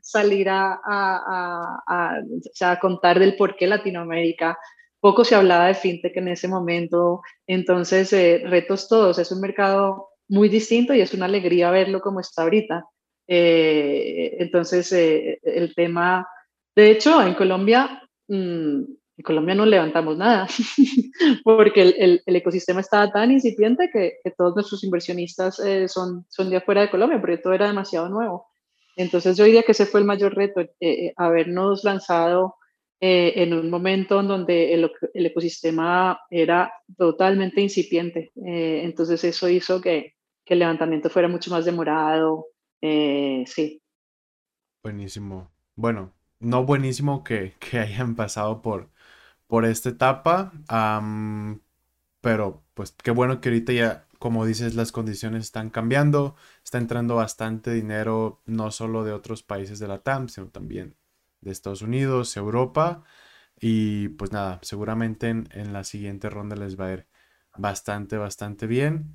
salir 0.00 0.48
a, 0.48 0.80
a, 0.82 1.82
a, 1.86 2.20
a, 2.62 2.80
contar 2.80 3.18
del 3.18 3.36
por 3.36 3.56
qué 3.56 3.66
Latinoamérica. 3.66 4.58
Poco 5.00 5.22
se 5.22 5.34
hablaba 5.34 5.66
de 5.66 5.74
fintech 5.74 6.16
en 6.16 6.28
ese 6.28 6.48
momento, 6.48 7.20
entonces 7.46 8.10
retos 8.48 8.88
todos, 8.88 9.18
es 9.18 9.30
un 9.30 9.42
mercado 9.42 10.08
muy 10.28 10.48
distinto 10.48 10.94
y 10.94 11.02
es 11.02 11.12
una 11.12 11.26
alegría 11.26 11.70
verlo 11.70 12.00
como 12.00 12.20
está 12.20 12.42
ahorita. 12.42 12.86
Eh, 13.26 14.36
entonces, 14.38 14.92
eh, 14.92 15.38
el 15.42 15.74
tema, 15.74 16.26
de 16.74 16.90
hecho, 16.90 17.22
en 17.22 17.34
Colombia, 17.34 18.02
mm, 18.28 18.82
en 19.18 19.22
Colombia 19.24 19.54
no 19.54 19.66
levantamos 19.66 20.16
nada, 20.16 20.46
porque 21.44 21.82
el, 21.82 22.22
ecosistema 22.26 22.80
estaba 22.80 23.10
tan 23.10 23.32
incipiente 23.32 23.90
que, 23.92 24.18
todos 24.36 24.54
nuestros 24.54 24.84
inversionistas 24.84 25.58
eh, 25.60 25.88
son, 25.88 26.26
son 26.28 26.50
de 26.50 26.58
afuera 26.58 26.82
de 26.82 26.90
Colombia, 26.90 27.20
porque 27.20 27.38
todo 27.38 27.54
era 27.54 27.66
demasiado 27.66 28.08
nuevo. 28.08 28.46
Entonces, 28.96 29.36
yo 29.36 29.44
diría 29.44 29.62
que 29.62 29.72
ese 29.72 29.86
fue 29.86 30.00
el 30.00 30.06
mayor 30.06 30.34
reto, 30.34 30.62
habernos 31.16 31.84
lanzado 31.84 32.56
en 32.98 33.52
un 33.52 33.68
momento 33.68 34.20
en 34.20 34.28
donde 34.28 34.72
el, 34.72 34.90
ecosistema 35.12 36.18
era 36.30 36.72
totalmente 36.96 37.60
incipiente. 37.60 38.32
entonces, 38.34 39.22
eso 39.22 39.50
hizo 39.50 39.82
que 39.82 40.14
el 40.46 40.60
levantamiento 40.60 41.10
fuera 41.10 41.28
mucho 41.28 41.50
más 41.50 41.66
demorado, 41.66 42.46
eh, 42.80 43.44
sí. 43.46 43.80
Buenísimo. 44.82 45.50
Bueno, 45.74 46.14
no 46.38 46.64
buenísimo 46.64 47.24
que, 47.24 47.54
hayan 47.72 48.14
pasado 48.16 48.62
por, 48.62 48.90
por 49.46 49.64
esta 49.64 49.90
etapa, 49.90 50.52
pero 52.20 52.64
pues 52.74 52.92
qué 53.02 53.10
bueno 53.10 53.40
que 53.40 53.48
ahorita 53.50 53.72
ya, 53.72 54.06
como 54.18 54.44
dices, 54.46 54.74
las 54.74 54.92
condiciones 54.92 55.44
están 55.44 55.70
cambiando, 55.70 56.36
está 56.64 56.78
entrando 56.78 57.16
bastante 57.16 57.72
dinero, 57.72 58.42
no 58.46 58.70
solo 58.70 59.04
de 59.04 59.12
otros 59.12 59.42
países 59.42 59.78
de 59.78 59.88
la 59.88 60.02
TAM, 60.02 60.28
sino 60.28 60.48
también 60.48 60.96
de 61.40 61.52
Estados 61.52 61.82
Unidos, 61.82 62.36
Europa, 62.36 63.04
y 63.60 64.08
pues 64.10 64.32
nada, 64.32 64.60
seguramente 64.62 65.28
en, 65.30 65.48
en 65.52 65.72
la 65.72 65.84
siguiente 65.84 66.30
ronda 66.30 66.56
les 66.56 66.78
va 66.80 66.86
a 66.88 66.92
ir 66.94 67.08
bastante, 67.56 68.16
bastante 68.18 68.66
bien. 68.66 69.14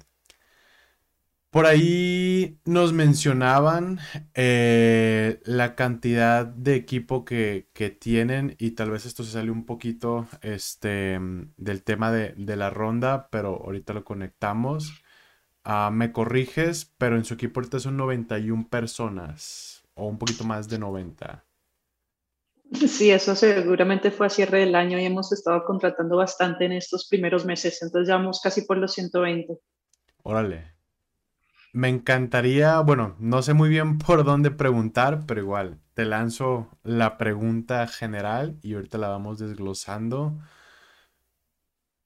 Por 1.51 1.65
ahí 1.65 2.61
nos 2.63 2.93
mencionaban 2.93 3.99
eh, 4.35 5.41
la 5.43 5.75
cantidad 5.75 6.45
de 6.45 6.75
equipo 6.75 7.25
que, 7.25 7.67
tienen 7.99 8.55
y 8.57 8.71
tal 8.71 8.89
vez 8.89 9.05
esto 9.05 9.25
se 9.25 9.33
sale 9.33 9.51
un 9.51 9.65
poquito 9.65 10.27
este, 10.41 11.19
del 11.57 11.83
tema 11.83 12.09
de, 12.09 12.55
la 12.55 12.69
ronda, 12.69 13.27
pero 13.29 13.61
ahorita 13.65 13.91
lo 13.91 14.05
conectamos. 14.05 15.03
Ah, 15.65 15.89
me 15.91 16.13
corriges, 16.13 16.93
pero 16.97 17.17
en 17.17 17.25
su 17.25 17.33
equipo 17.33 17.59
ahorita 17.59 17.81
son 17.81 17.97
91 17.97 18.69
personas 18.69 19.83
o 19.95 20.07
un 20.07 20.17
poquito 20.17 20.45
más 20.45 20.69
de 20.69 20.79
90. 20.79 21.43
Sí, 22.87 23.11
eso 23.11 23.35
seguramente 23.35 24.11
fue 24.11 24.27
a 24.27 24.29
cierre 24.29 24.59
del 24.59 24.75
año 24.75 24.97
y 24.97 25.03
hemos 25.03 25.33
estado 25.33 25.65
contratando 25.65 26.15
bastante 26.15 26.63
en 26.63 26.71
estos 26.71 27.09
primeros 27.09 27.45
meses, 27.45 27.81
entonces 27.81 28.07
ya 28.07 28.15
vamos 28.15 28.39
casi 28.41 28.61
por 28.61 28.77
los 28.77 28.93
120. 28.93 29.59
Órale. 30.23 30.80
Me 31.73 31.89
encantaría, 31.89 32.79
bueno, 32.79 33.15
no 33.19 33.41
sé 33.41 33.53
muy 33.53 33.69
bien 33.69 33.97
por 33.99 34.23
dónde 34.23 34.51
preguntar, 34.51 35.25
pero 35.27 35.41
igual, 35.41 35.79
te 35.93 36.05
lanzo 36.05 36.69
la 36.83 37.17
pregunta 37.17 37.87
general 37.87 38.57
y 38.61 38.73
ahorita 38.75 38.97
la 38.97 39.09
vamos 39.09 39.39
desglosando. 39.39 40.37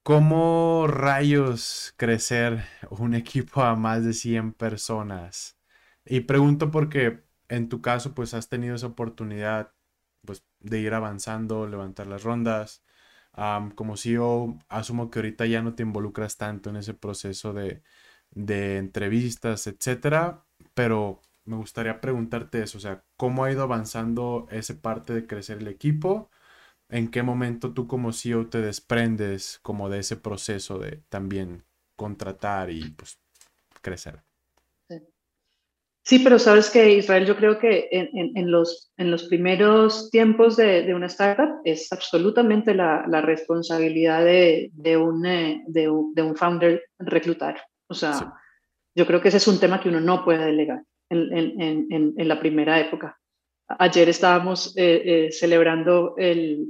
¿Cómo 0.03 0.85
rayos 0.87 1.93
crecer 1.97 2.63
un 2.91 3.13
equipo 3.15 3.61
a 3.63 3.75
más 3.75 4.03
de 4.05 4.13
100 4.13 4.53
personas? 4.53 5.57
Y 6.05 6.21
pregunto 6.21 6.69
porque 6.71 7.23
en 7.49 7.69
tu 7.69 7.81
caso, 7.81 8.13
pues 8.13 8.33
has 8.33 8.49
tenido 8.49 8.75
esa 8.75 8.87
oportunidad 8.87 9.73
pues, 10.25 10.45
de 10.59 10.79
ir 10.79 10.93
avanzando, 10.93 11.67
levantar 11.67 12.07
las 12.07 12.23
rondas. 12.23 12.83
como 13.75 13.97
CEO, 13.97 14.59
asumo 14.69 15.09
que 15.11 15.19
ahorita 15.19 15.45
ya 15.47 15.61
no 15.61 15.75
te 15.75 15.83
involucras 15.83 16.37
tanto 16.37 16.69
en 16.69 16.77
ese 16.77 16.93
proceso 16.93 17.53
de, 17.53 17.83
de 18.35 18.77
entrevistas, 18.77 19.65
etcétera, 19.67 20.45
pero 20.75 21.21
me 21.45 21.55
gustaría 21.57 22.01
preguntarte 22.01 22.61
eso, 22.61 22.77
o 22.77 22.81
sea, 22.81 23.03
¿cómo 23.17 23.43
ha 23.43 23.51
ido 23.51 23.63
avanzando 23.63 24.47
esa 24.51 24.79
parte 24.81 25.13
de 25.13 25.25
crecer 25.25 25.59
el 25.59 25.67
equipo? 25.67 26.29
¿En 26.89 27.09
qué 27.09 27.23
momento 27.23 27.73
tú 27.73 27.87
como 27.87 28.13
CEO 28.13 28.47
te 28.49 28.61
desprendes 28.61 29.59
como 29.63 29.89
de 29.89 29.99
ese 29.99 30.17
proceso 30.17 30.77
de 30.77 31.01
también 31.09 31.65
contratar 31.95 32.69
y 32.69 32.91
pues 32.91 33.19
crecer? 33.81 34.21
Sí, 36.07 36.19
pero 36.19 36.37
sabes 36.37 36.69
que 36.69 36.97
Israel, 36.97 37.25
yo 37.25 37.35
creo 37.35 37.57
que 37.57 37.87
en, 37.91 38.51
los, 38.51 38.91
en 38.95 39.09
los 39.09 39.23
primeros 39.23 40.11
tiempos 40.11 40.55
de, 40.55 40.93
una 40.93 41.07
startup 41.07 41.61
es 41.63 41.91
absolutamente 41.91 42.75
la, 42.75 43.21
responsabilidad 43.21 44.23
de, 44.23 44.97
un, 44.97 45.25
eh, 45.25 45.63
de, 45.65 45.89
un, 45.89 46.35
founder 46.35 46.83
reclutar. 46.99 47.59
O 47.87 47.93
sea, 47.93 48.33
yo 48.95 49.05
creo 49.05 49.21
que 49.21 49.27
ese 49.27 49.37
es 49.37 49.47
un 49.47 49.59
tema 49.59 49.79
que 49.79 49.89
uno 49.89 49.99
no 49.99 50.23
puede 50.23 50.45
delegar 50.45 50.81
en, 51.09 52.27
la 52.27 52.39
primera 52.39 52.79
época. 52.79 53.17
Ayer 53.67 54.09
estábamos 54.09 54.75
eh, 54.77 55.01
eh, 55.05 55.31
celebrando 55.31 56.15
el, 56.17 56.67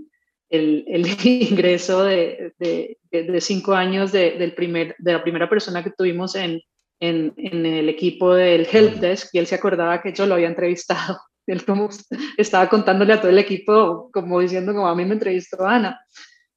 ingreso 0.50 2.04
de, 2.04 2.98
cinco 3.40 3.74
años 3.74 4.12
del 4.12 4.54
primer, 4.54 4.96
de 4.98 5.14
la 5.14 5.24
primera 5.24 5.50
persona 5.50 5.84
que 5.84 5.92
tuvimos 5.92 6.36
en, 6.36 6.62
el 7.00 7.90
equipo 7.90 8.34
del 8.34 8.68
Help 8.72 8.96
Desk 8.96 9.30
y 9.34 9.40
él 9.40 9.48
se 9.48 9.56
acordaba 9.56 10.02
que 10.02 10.14
yo 10.14 10.26
lo 10.26 10.36
había 10.36 10.48
entrevistado. 10.48 11.20
Él 11.48 11.64
como 11.64 11.90
estaba 12.38 12.68
contándole 12.68 13.14
a 13.14 13.22
todo 13.22 13.30
el 13.30 13.38
equipo, 13.38 14.10
como 14.12 14.40
diciendo 14.40 14.74
como 14.74 14.88
a 14.88 14.96
mí 14.96 15.06
me 15.06 15.14
entrevistó 15.14 15.64
Ana. 15.64 16.02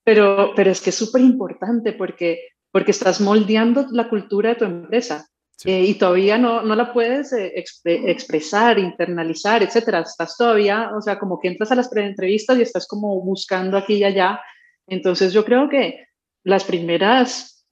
Pero, 0.03 0.53
pero 0.57 0.71
es 0.71 0.81
que 0.81 0.89
es 0.89 0.97
súper 0.97 1.21
importante 1.21 1.93
porque 1.93 2.41
porque 2.71 2.91
estás 2.91 3.21
moldeando 3.21 3.87
la 3.91 4.09
cultura 4.09 4.51
de 4.51 4.57
tu 4.57 4.65
empresa 4.65 5.27
eh, 5.65 5.85
y 5.85 5.95
todavía 5.95 6.39
no, 6.39 6.63
no 6.63 6.75
la 6.77 6.93
puedes 6.93 7.33
eh, 7.33 7.53
expresar, 7.85 8.79
internalizar, 8.79 9.63
etcétera. 9.63 10.01
Estás 10.01 10.37
todavía, 10.37 10.91
o 10.97 11.01
sea, 11.01 11.19
como 11.19 11.41
que 11.41 11.49
entras 11.49 11.73
a 11.73 11.75
las 11.75 11.91
entrevistas 11.97 12.59
y 12.59 12.63
estás 12.63 12.87
como 12.87 13.21
buscando 13.23 13.77
aquí 13.77 13.95
y 13.95 14.05
allá. 14.05 14.41
Entonces 14.87 15.33
yo 15.33 15.45
creo 15.45 15.69
que 15.69 16.07
las 16.45 16.65
primeras, 16.65 17.67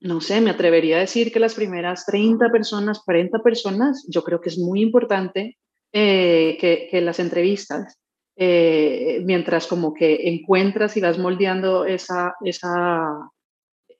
no 0.00 0.20
sé, 0.20 0.40
me 0.40 0.50
atrevería 0.50 0.98
a 0.98 1.00
decir 1.00 1.32
que 1.32 1.40
las 1.40 1.54
primeras 1.54 2.06
30 2.06 2.50
personas, 2.50 3.00
40 3.04 3.40
personas, 3.40 4.06
yo 4.08 4.22
creo 4.22 4.40
que 4.40 4.50
es 4.50 4.58
muy 4.58 4.80
importante 4.80 5.58
eh, 5.92 6.56
que, 6.60 6.88
que, 6.90 7.00
las 7.00 7.18
entrevistas, 7.18 7.98
mientras 8.36 9.66
como 9.66 9.92
que 9.92 10.28
encuentras 10.28 10.96
y 10.96 11.00
vas 11.00 11.18
moldeando 11.18 11.84
esa, 11.84 12.34
esa 12.44 13.08
eh, 13.14 13.24
eh, 13.24 13.41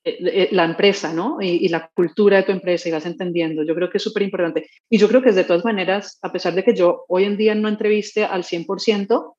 la 0.04 0.64
empresa, 0.64 1.12
¿no? 1.12 1.38
Y, 1.40 1.68
la 1.68 1.88
cultura 1.94 2.38
de 2.38 2.42
tu 2.42 2.52
empresa 2.52 2.88
y 2.88 2.92
vas 2.92 3.06
entendiendo. 3.06 3.62
Yo 3.62 3.74
creo 3.74 3.88
que 3.88 3.98
es 3.98 4.02
súper 4.02 4.22
importante. 4.22 4.68
Y 4.90 4.98
yo 4.98 5.08
creo 5.08 5.22
que 5.22 5.28
es 5.28 5.36
de 5.36 5.44
todas 5.44 5.64
maneras, 5.64 6.18
a 6.22 6.32
pesar 6.32 6.54
de 6.54 6.64
que 6.64 6.74
yo 6.74 7.04
hoy 7.08 7.24
en 7.24 7.36
día 7.36 7.54
no 7.54 7.68
entreviste 7.68 8.24
al 8.24 8.42
100%, 8.42 9.34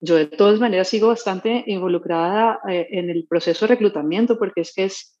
yo 0.00 0.16
de 0.16 0.26
todas 0.26 0.60
maneras 0.60 0.88
sigo 0.88 1.08
bastante 1.08 1.64
involucrada 1.66 2.60
eh, 2.68 2.88
en 2.90 3.08
el 3.08 3.26
proceso 3.26 3.66
de 3.66 3.74
reclutamiento 3.74 4.36
porque 4.38 4.62
es 4.62 4.74
que 4.74 4.84
es, 4.84 5.18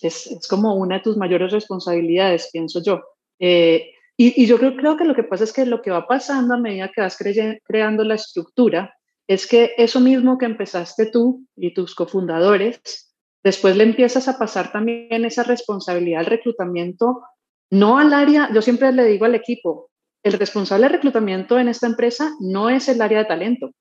es, 0.00 0.46
como 0.48 0.74
una 0.74 0.96
de 0.96 1.02
tus 1.02 1.16
mayores 1.16 1.52
responsabilidades, 1.52 2.48
pienso 2.50 2.82
yo. 2.82 3.02
y, 3.38 3.92
y, 4.16 4.46
yo 4.46 4.58
creo 4.58 4.96
que 4.96 5.04
lo 5.04 5.14
que 5.14 5.24
pasa 5.24 5.44
es 5.44 5.52
que 5.52 5.66
lo 5.66 5.82
que 5.82 5.90
va 5.90 6.06
pasando 6.06 6.54
a 6.54 6.58
medida 6.58 6.90
que 6.94 7.02
vas 7.02 7.18
creando 7.64 8.04
la 8.04 8.14
estructura 8.14 8.94
es 9.28 9.46
que 9.46 9.72
eso 9.76 10.00
mismo 10.00 10.38
que 10.38 10.46
empezaste 10.46 11.06
tú 11.06 11.46
y 11.56 11.74
tus 11.74 11.94
cofundadores, 11.94 13.11
Después 13.42 13.76
le 13.76 13.84
empiezas 13.84 14.28
a 14.28 14.38
pasar 14.38 14.70
también 14.70 15.24
esa 15.24 15.42
responsabilidad 15.42 16.20
al 16.20 16.26
reclutamiento, 16.26 17.22
no 17.70 17.98
al 17.98 18.12
área, 18.12 18.50
yo 18.52 18.62
siempre 18.62 18.92
le 18.92 19.04
digo 19.04 19.24
al 19.24 19.34
equipo, 19.34 19.90
el 20.22 20.34
responsable 20.34 20.86
de 20.86 20.92
reclutamiento 20.92 21.58
en 21.58 21.68
esta 21.68 21.86
empresa 21.86 22.32
no 22.40 22.70
es 22.70 22.88
el 22.88 23.00
área 23.00 23.18
de 23.18 23.24
talento, 23.24 23.72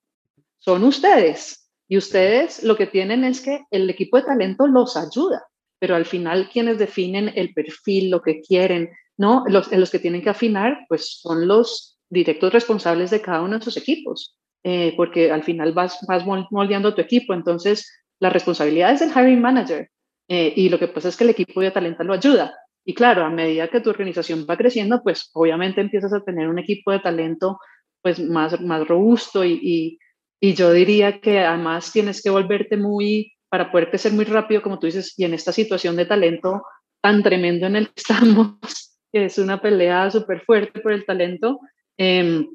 son 0.58 0.84
ustedes. 0.84 1.70
Y 1.88 1.98
ustedes 1.98 2.64
lo 2.64 2.78
que 2.78 2.88
tienen 2.88 3.26
es 3.26 3.42
que 3.42 3.66
el 3.70 3.90
equipo 3.90 4.18
de 4.18 4.24
talento 4.24 4.66
los 4.66 4.96
ayuda, 4.96 5.44
pero 5.78 5.96
al 5.96 6.06
final 6.06 6.50
quienes 6.50 6.78
definen 6.78 7.34
el 7.36 7.54
perfil, 7.54 8.10
lo 8.10 8.22
que 8.22 8.40
quieren, 8.40 8.90
¿no? 9.18 9.44
Los, 9.48 9.92
que 9.92 10.00
tienen 10.00 10.22
que 10.22 10.30
afinar, 10.30 10.86
pues 10.88 11.20
son 11.20 11.48
los 11.48 12.00
directos 12.10 12.54
responsables 12.54 13.12
de 13.12 13.22
cada 13.22 13.42
uno 13.42 13.60
de 13.60 13.66
sus 13.66 13.78
equipos, 13.78 14.38
eh, 14.64 14.94
porque 14.96 15.32
al 15.32 15.44
final 15.44 15.74
vas, 15.74 16.00
vas 16.08 16.24
moldeando 16.26 16.96
tu 16.96 17.02
equipo. 17.02 17.34
Entonces, 17.34 17.92
la 18.22 18.30
responsabilidad 18.30 18.94
es 18.94 19.00
del 19.02 19.10
hiring 19.10 19.42
manager. 19.42 19.90
Eh, 20.30 20.54
y 20.56 20.70
lo 20.70 20.80
que 20.80 20.88
pasa 20.88 21.10
es 21.10 21.18
que 21.18 21.26
el 21.26 21.32
equipo 21.32 21.60
de 21.60 21.72
talento 21.72 22.04
lo 22.04 22.14
ayuda. 22.14 22.54
Y 22.86 22.94
claro, 22.94 23.26
a 23.26 23.30
medida 23.30 23.68
que 23.68 23.82
tu 23.82 23.90
organización 23.90 24.46
va 24.50 24.58
creciendo, 24.58 25.02
pues 25.04 25.30
obviamente 25.34 25.82
empiezas 25.82 26.14
a 26.14 26.24
tener 26.24 26.48
un 26.48 26.60
equipo 26.60 26.92
de 26.92 27.00
talento 27.00 27.60
pues 28.02 28.20
más, 28.20 28.60
más 28.62 28.88
robusto 28.88 29.44
y, 29.44 30.00
y, 30.40 30.54
yo 30.54 30.72
diría 30.74 31.20
que 31.20 31.40
además 31.40 31.92
tienes 31.92 32.24
que 32.24 32.32
volverte 32.32 32.76
muy, 32.76 33.34
para 33.50 33.72
poder 33.72 33.90
crecer 33.90 34.12
muy 34.14 34.26
rápido, 34.26 34.64
como 34.64 34.80
tú 34.80 34.88
dices, 34.88 35.14
y 35.18 35.26
en 35.26 35.36
esta 35.36 35.52
situación 35.52 35.96
de 35.96 36.08
talento 36.08 36.64
tan 37.00 37.22
tremendo 37.22 37.68
en 37.68 37.76
el 37.76 37.88
que 37.88 37.94
estamos, 37.98 38.58
que 39.14 39.26
es 39.26 39.38
una 39.38 39.62
pelea 39.62 40.10
súper 40.10 40.42
fuerte 40.42 40.80
por 40.80 40.94
el 40.94 41.06
talento, 41.06 41.60
em, 41.98 42.48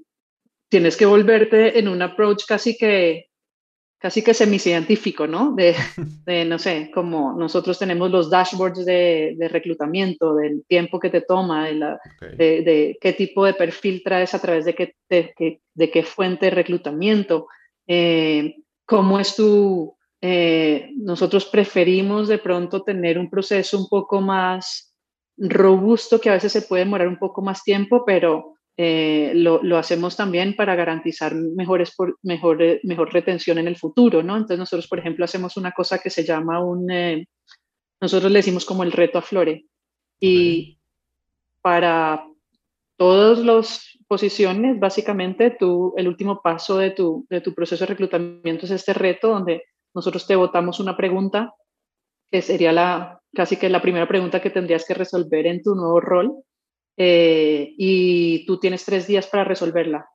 tienes 0.68 0.96
que 0.96 1.06
volverte 1.06 1.78
en 1.78 1.86
un 1.86 2.02
approach 2.02 2.44
casi 2.46 2.76
que 2.76 3.25
casi 4.06 4.22
que 4.22 4.34
semicientífico, 4.34 5.26
¿no? 5.26 5.52
De, 5.56 5.74
de, 6.26 6.44
no 6.44 6.60
sé, 6.60 6.92
como 6.94 7.32
nosotros 7.32 7.76
tenemos 7.76 8.08
los 8.08 8.30
dashboards 8.30 8.84
de, 8.84 9.34
de 9.36 9.48
reclutamiento, 9.48 10.36
del 10.36 10.64
tiempo 10.68 11.00
que 11.00 11.10
te 11.10 11.22
toma, 11.22 11.66
de, 11.66 11.74
la, 11.74 12.00
de, 12.20 12.62
de, 12.62 12.98
qué 13.00 13.14
tipo 13.14 13.44
de 13.44 13.54
perfil 13.54 14.02
traes 14.04 14.32
a 14.32 14.40
través 14.40 14.64
de 14.64 14.76
qué, 14.76 14.94
de, 15.08 15.90
qué 15.90 16.02
fuente 16.04 16.46
de 16.46 16.50
reclutamiento, 16.50 17.48
eh, 17.88 18.54
cómo 18.84 19.18
es 19.18 19.34
tu... 19.34 19.96
Eh, 20.20 20.90
nosotros 20.98 21.46
preferimos 21.46 22.28
de 22.28 22.38
pronto 22.38 22.82
tener 22.82 23.18
un 23.18 23.28
proceso 23.28 23.76
un 23.76 23.88
poco 23.88 24.20
más 24.20 24.94
robusto, 25.36 26.20
que 26.20 26.30
a 26.30 26.34
veces 26.34 26.52
se 26.52 26.62
puede 26.62 26.84
demorar 26.84 27.08
un 27.08 27.18
poco 27.18 27.42
más 27.42 27.64
tiempo, 27.64 28.04
pero 28.06 28.54
eh, 28.78 29.32
lo, 29.34 29.62
lo, 29.62 29.78
hacemos 29.78 30.16
también 30.16 30.54
para 30.54 30.74
garantizar 30.74 31.34
mejores 31.34 31.94
por, 31.96 32.18
mejor, 32.22 32.58
mejor 32.82 33.12
retención 33.12 33.56
en 33.58 33.68
el 33.68 33.76
futuro, 33.76 34.22
¿no? 34.22 34.34
Entonces 34.36 34.58
nosotros, 34.58 34.86
por 34.86 34.98
ejemplo, 34.98 35.24
hacemos 35.24 35.56
una 35.56 35.72
cosa 35.72 35.98
que 35.98 36.10
se 36.10 36.24
llama 36.24 36.62
un, 36.62 36.90
eh, 36.90 37.26
nosotros 38.00 38.30
le 38.30 38.40
decimos 38.40 38.66
como 38.66 38.82
el 38.82 38.92
reto 38.92 39.18
a 39.18 39.22
Flore. 39.22 39.64
Y 40.20 40.78
para 41.62 42.26
todas 42.96 43.38
las 43.38 43.98
posiciones, 44.06 44.78
básicamente, 44.78 45.56
tú, 45.58 45.94
el 45.96 46.08
último 46.08 46.42
paso 46.42 46.76
de 46.78 46.90
tu, 46.90 47.26
de 47.30 47.40
tu 47.40 47.54
proceso 47.54 47.84
de 47.84 47.94
reclutamiento 47.94 48.66
es 48.66 48.70
este 48.70 48.92
reto 48.92 49.28
donde 49.28 49.64
nosotros 49.94 50.26
te 50.26 50.36
votamos 50.36 50.80
una 50.80 50.96
pregunta 50.96 51.54
que 52.30 52.42
sería 52.42 52.72
la, 52.72 53.20
casi 53.34 53.56
que 53.56 53.70
la 53.70 53.80
primera 53.80 54.06
pregunta 54.06 54.42
que 54.42 54.50
tendrías 54.50 54.84
que 54.86 54.94
resolver 54.94 55.46
en 55.46 55.62
tu 55.62 55.74
nuevo 55.74 56.00
rol 56.00 56.34
eh, 56.96 57.74
y 57.76 58.46
tú 58.46 58.58
tienes 58.58 58.84
tres 58.84 59.06
días 59.06 59.26
para 59.26 59.44
resolverla. 59.44 60.08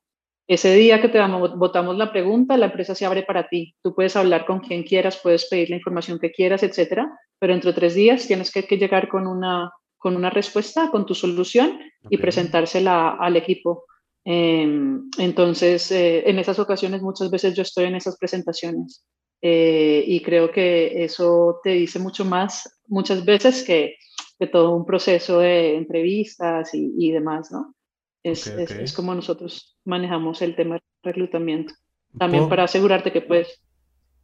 Ese 0.47 0.73
día 0.73 0.99
que 0.99 1.07
te 1.07 1.19
votamos 1.21 1.95
la 1.95 2.11
pregunta, 2.11 2.57
la 2.57 2.65
empresa 2.65 2.93
se 2.93 3.05
abre 3.05 3.23
para 3.23 3.47
ti. 3.47 3.75
Tú 3.81 3.95
puedes 3.95 4.15
hablar 4.15 4.45
con 4.45 4.59
quien 4.59 4.83
quieras, 4.83 5.19
puedes 5.21 5.47
pedir 5.47 5.69
la 5.69 5.77
información 5.77 6.19
que 6.19 6.31
quieras, 6.31 6.63
etcétera, 6.63 7.09
pero 7.39 7.53
entre 7.53 7.71
tres 7.73 7.95
días 7.95 8.27
tienes 8.27 8.51
que, 8.51 8.63
llegar 8.63 9.07
con 9.07 9.27
una, 9.27 9.71
con 9.97 10.15
una 10.15 10.29
respuesta, 10.29 10.89
con 10.91 11.05
tu 11.05 11.15
solución 11.15 11.79
y 12.09 12.17
presentársela 12.17 13.11
al 13.11 13.37
equipo. 13.37 13.85
Em, 14.25 15.09
entonces, 15.17 15.91
eh, 15.91 16.29
en 16.29 16.37
esas 16.37 16.59
ocasiones 16.59 17.01
muchas 17.01 17.31
veces 17.31 17.55
yo 17.55 17.61
estoy 17.61 17.85
en 17.85 17.95
esas 17.95 18.17
presentaciones 18.17 19.05
eh, 19.41 20.03
y 20.05 20.21
creo 20.21 20.51
que 20.51 21.03
eso 21.03 21.59
te 21.63 21.71
dice 21.71 21.97
mucho 21.97 22.25
más 22.25 22.79
muchas 22.87 23.25
veces 23.25 23.63
que 23.63 23.95
de 24.41 24.47
todo 24.47 24.75
un 24.75 24.85
proceso 24.85 25.37
de 25.37 25.77
entrevistas 25.77 26.73
y, 26.73 26.91
y 26.97 27.11
demás, 27.11 27.51
¿no? 27.51 27.75
Es, 28.23 28.47
Es, 28.47 28.91
como 28.91 29.13
nosotros 29.13 29.77
manejamos 29.85 30.41
el 30.41 30.55
tema 30.55 30.75
de 30.75 30.81
reclutamiento. 31.03 31.75
También 32.17 32.49
para 32.49 32.63
asegurarte 32.63 33.11
que 33.11 33.21
puedes 33.21 33.61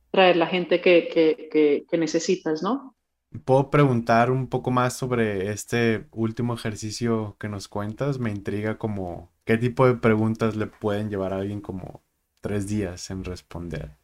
traer 0.10 0.36
la 0.38 0.48
gente 0.48 0.82
que, 0.82 1.08
que, 1.08 1.86
que, 1.88 1.98
necesitas, 2.00 2.64
¿no? 2.64 2.96
¿Puedo 3.46 3.70
preguntar 3.70 4.32
un 4.32 4.48
poco 4.48 4.72
más 4.72 4.98
sobre 4.98 5.52
este 5.52 6.08
último 6.12 6.56
ejercicio 6.56 7.38
que 7.40 7.48
nos 7.48 7.68
cuentas? 7.68 8.18
Me 8.18 8.32
intriga 8.32 8.80
como 8.80 9.32
qué 9.46 9.58
tipo 9.60 9.86
de 9.86 9.96
preguntas 9.96 10.56
le 10.56 10.66
pueden 10.66 11.12
llevar 11.12 11.32
a 11.32 11.38
alguien 11.38 11.62
como 11.62 12.02
tres 12.42 12.68
días 12.68 13.12
en 13.12 13.24
responder. 13.24 13.98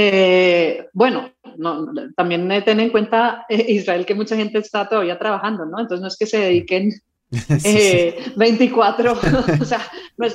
Eh, 0.00 0.88
bueno, 0.92 1.28
no, 1.56 1.92
también 2.16 2.48
ten 2.64 2.78
en 2.78 2.90
cuenta, 2.90 3.44
eh, 3.48 3.66
Israel, 3.68 4.06
que 4.06 4.14
mucha 4.14 4.36
gente 4.36 4.58
está 4.58 4.88
todavía 4.88 5.18
trabajando, 5.18 5.66
¿no? 5.66 5.80
Entonces 5.80 6.00
no 6.00 6.06
es 6.06 6.16
que 6.16 6.26
se 6.26 6.38
dediquen 6.38 6.92
24, 8.36 9.12
eh, 9.12 9.16
o 9.60 9.64
sea, 9.64 9.80
no 10.16 10.26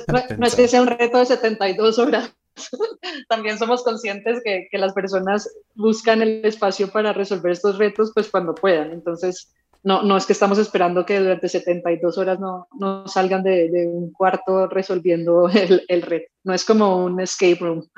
es, 0.46 0.54
que 0.54 0.68
sea 0.68 0.82
un 0.82 0.88
reto 0.88 1.18
de 1.18 1.24
72 1.24 1.98
horas. 1.98 2.34
también 3.28 3.58
somos 3.58 3.82
conscientes 3.82 4.42
que, 4.44 4.68
que, 4.70 4.78
las 4.78 4.92
personas 4.92 5.48
buscan 5.74 6.20
el 6.20 6.44
espacio 6.44 6.88
para 6.90 7.14
resolver 7.14 7.52
estos 7.52 7.78
retos, 7.78 8.12
pues 8.14 8.28
cuando 8.28 8.54
puedan. 8.54 8.92
Entonces, 8.92 9.50
no, 9.82 10.02
no 10.02 10.18
es 10.18 10.26
que 10.26 10.34
estamos 10.34 10.58
esperando 10.58 11.06
que 11.06 11.20
durante 11.20 11.48
72 11.48 12.18
horas 12.18 12.38
no, 12.38 12.68
no 12.78 13.08
salgan 13.08 13.42
de, 13.42 13.70
de, 13.70 13.86
un 13.86 14.12
cuarto 14.12 14.68
resolviendo 14.68 15.48
el, 15.48 15.84
el 15.88 16.02
reto. 16.02 16.30
No 16.44 16.52
es 16.52 16.66
como 16.66 17.02
un 17.02 17.18
escape 17.18 17.58
room. 17.60 17.88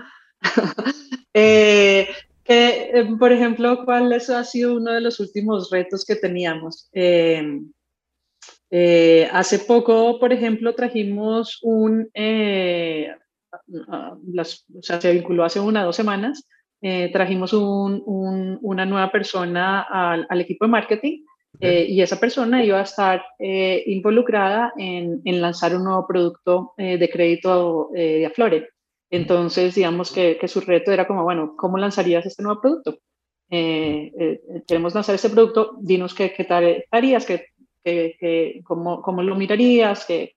Eh, 1.38 2.08
que, 2.44 2.90
eh, 2.94 3.06
por 3.18 3.30
ejemplo, 3.30 3.84
¿cuál 3.84 4.10
ha 4.10 4.44
sido 4.44 4.76
uno 4.76 4.92
de 4.92 5.02
los 5.02 5.20
últimos 5.20 5.70
retos 5.70 6.06
que 6.06 6.16
teníamos? 6.16 6.88
Eh, 6.94 7.60
hace 9.30 9.58
poco, 9.58 10.18
por 10.18 10.32
ejemplo, 10.32 10.74
trajimos 10.74 11.58
un, 11.62 12.08
las, 14.32 14.64
o 14.74 14.82
sea, 14.82 14.98
se 14.98 15.12
vinculó 15.12 15.44
hace 15.44 15.60
una 15.60 15.82
o 15.82 15.86
dos 15.86 15.96
semanas, 15.96 16.48
trajimos 17.12 17.52
un, 17.52 18.02
una 18.62 18.86
nueva 18.86 19.12
persona 19.12 19.82
al, 19.82 20.26
al 20.30 20.40
equipo 20.40 20.64
de 20.64 20.70
marketing 20.70 21.22
y 21.60 22.00
esa 22.00 22.18
persona 22.18 22.64
iba 22.64 22.80
a 22.80 22.84
estar 22.84 23.22
involucrada 23.38 24.72
en, 24.78 25.20
en, 25.24 25.42
lanzar 25.42 25.76
un 25.76 25.84
nuevo 25.84 26.06
producto 26.06 26.72
de 26.78 27.10
crédito 27.12 27.90
de 27.92 28.24
Aflore. 28.24 28.70
Entonces, 29.10 29.74
digamos 29.74 30.12
que, 30.12 30.38
su 30.48 30.60
reto 30.60 30.92
era 30.92 31.06
como, 31.06 31.22
bueno, 31.22 31.54
¿cómo 31.56 31.78
lanzarías 31.78 32.26
este 32.26 32.42
nuevo 32.42 32.60
producto? 32.60 32.98
Eh, 33.50 34.12
eh, 34.18 34.62
queremos 34.66 34.94
lanzar 34.94 35.14
este 35.14 35.30
producto, 35.30 35.76
dinos 35.80 36.14
qué, 36.14 36.32
qué 36.32 36.84
harías, 36.90 37.24
qué, 37.24 37.46
qué, 37.84 38.60
cómo, 38.64 39.02
cómo, 39.02 39.22
lo 39.22 39.36
mirarías, 39.36 40.04
qué 40.04 40.34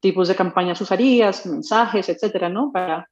tipos 0.00 0.28
de 0.28 0.36
campañas 0.36 0.80
usarías, 0.80 1.46
mensajes, 1.46 2.08
etcétera, 2.08 2.48
¿no? 2.48 2.70
Para 2.72 3.08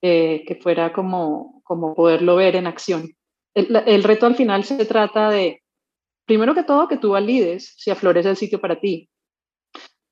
que 0.00 0.58
fuera 0.62 0.92
como, 0.94 1.60
como 1.62 1.94
poderlo 1.94 2.36
ver 2.36 2.56
en 2.56 2.66
acción. 2.66 3.10
El, 3.54 4.04
reto 4.04 4.26
al 4.26 4.36
final 4.36 4.64
se 4.64 4.84
trata 4.86 5.30
de, 5.30 5.62
primero 6.24 6.54
que 6.54 6.62
todo, 6.62 6.88
que 6.88 6.96
tú 6.96 7.10
valides 7.10 7.74
si 7.76 7.90
Aflores 7.90 8.24
es 8.24 8.30
el 8.30 8.36
sitio 8.36 8.60
para 8.60 8.80
ti. 8.80 9.08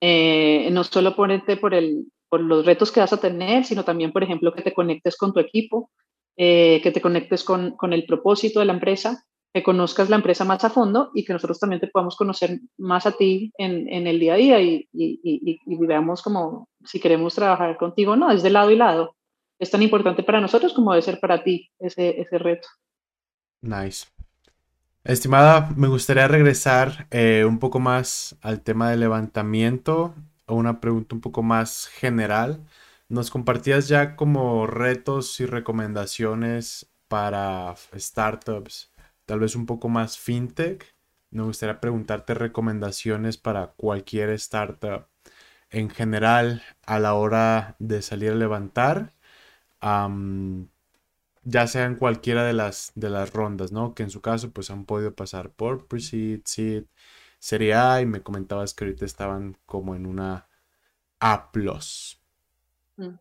Eh, 0.00 0.68
no 0.72 0.84
solo 0.84 1.14
ponerte 1.14 1.56
por 1.56 1.74
el, 1.74 2.06
por 2.28 2.40
los 2.40 2.66
retos 2.66 2.92
que 2.92 3.00
vas 3.00 3.12
a 3.12 3.20
tener, 3.20 3.64
sino 3.64 3.84
también, 3.84 4.12
por 4.12 4.22
ejemplo, 4.22 4.52
que 4.52 4.62
te 4.62 4.74
conectes 4.74 5.16
con 5.16 5.32
tu 5.32 5.40
equipo, 5.40 5.90
eh, 6.36 6.80
que 6.82 6.92
te 6.92 7.00
conectes 7.00 7.44
con, 7.44 7.76
con, 7.76 7.92
el 7.92 8.06
propósito 8.06 8.60
de 8.60 8.66
la 8.66 8.74
empresa, 8.74 9.24
que 9.52 9.62
conozcas 9.62 10.10
la 10.10 10.16
empresa 10.16 10.44
más 10.44 10.62
a 10.64 10.70
fondo 10.70 11.10
y 11.14 11.24
que 11.24 11.32
nosotros 11.32 11.58
también 11.58 11.80
te 11.80 11.88
podamos 11.88 12.16
conocer 12.16 12.60
más 12.76 13.06
a 13.06 13.12
ti 13.12 13.52
en, 13.58 13.88
en 13.92 14.06
el 14.06 14.20
día 14.20 14.34
a 14.34 14.36
día 14.36 14.60
y, 14.60 14.88
y, 14.92 15.20
y, 15.22 15.76
veamos 15.86 16.22
como 16.22 16.68
si 16.84 17.00
queremos 17.00 17.34
trabajar 17.34 17.76
contigo 17.76 18.14
no, 18.14 18.30
es 18.30 18.42
de 18.42 18.50
lado 18.50 18.70
y 18.70 18.76
lado. 18.76 19.16
Es 19.58 19.70
tan 19.70 19.82
importante 19.82 20.22
para 20.22 20.40
nosotros 20.40 20.72
como 20.72 20.92
debe 20.92 21.02
ser 21.02 21.18
para 21.18 21.42
ti 21.42 21.70
ese, 21.80 22.20
ese 22.20 22.38
reto. 22.38 22.68
Nice. 23.62 24.06
Estimada, 25.02 25.70
me 25.74 25.88
gustaría 25.88 26.28
regresar 26.28 27.08
eh, 27.10 27.44
un 27.44 27.58
poco 27.58 27.80
más 27.80 28.36
al 28.42 28.60
tema 28.60 28.90
del 28.90 29.00
levantamiento 29.00 30.14
una 30.54 30.80
pregunta 30.80 31.14
un 31.14 31.20
poco 31.20 31.42
más 31.42 31.86
general. 31.86 32.64
Nos 33.08 33.30
compartías 33.30 33.88
ya 33.88 34.16
como 34.16 34.66
retos 34.66 35.40
y 35.40 35.46
recomendaciones 35.46 36.90
para 37.08 37.74
startups, 37.96 38.92
tal 39.26 39.40
vez 39.40 39.56
un 39.56 39.66
poco 39.66 39.88
más 39.88 40.18
fintech. 40.18 40.94
Me 41.30 41.42
gustaría 41.42 41.80
preguntarte 41.80 42.34
recomendaciones 42.34 43.36
para 43.38 43.68
cualquier 43.68 44.30
startup 44.30 45.06
en 45.70 45.90
general 45.90 46.62
a 46.86 46.98
la 46.98 47.14
hora 47.14 47.76
de 47.78 48.02
salir 48.02 48.32
a 48.32 48.34
levantar, 48.34 49.14
ya 51.44 51.66
sea 51.66 51.84
en 51.86 51.96
cualquiera 51.96 52.44
de 52.44 52.52
las, 52.52 52.92
de 52.94 53.10
las 53.10 53.32
rondas, 53.32 53.72
¿no? 53.72 53.94
Que 53.94 54.02
en 54.02 54.10
su 54.10 54.20
caso 54.20 54.50
pues 54.52 54.70
han 54.70 54.84
podido 54.84 55.14
pasar 55.14 55.50
por 55.50 55.86
pre-seed, 55.86 56.42
seed, 56.44 56.84
serie 57.38 57.74
A 57.74 58.00
y 58.00 58.06
me 58.06 58.22
comentabas 58.22 58.74
que 58.74 58.84
ahorita 58.84 59.04
estaban 59.04 59.56
como 59.66 59.94
en 59.94 60.06
una 60.06 60.48
A. 61.20 61.50
Mm. 62.96 63.14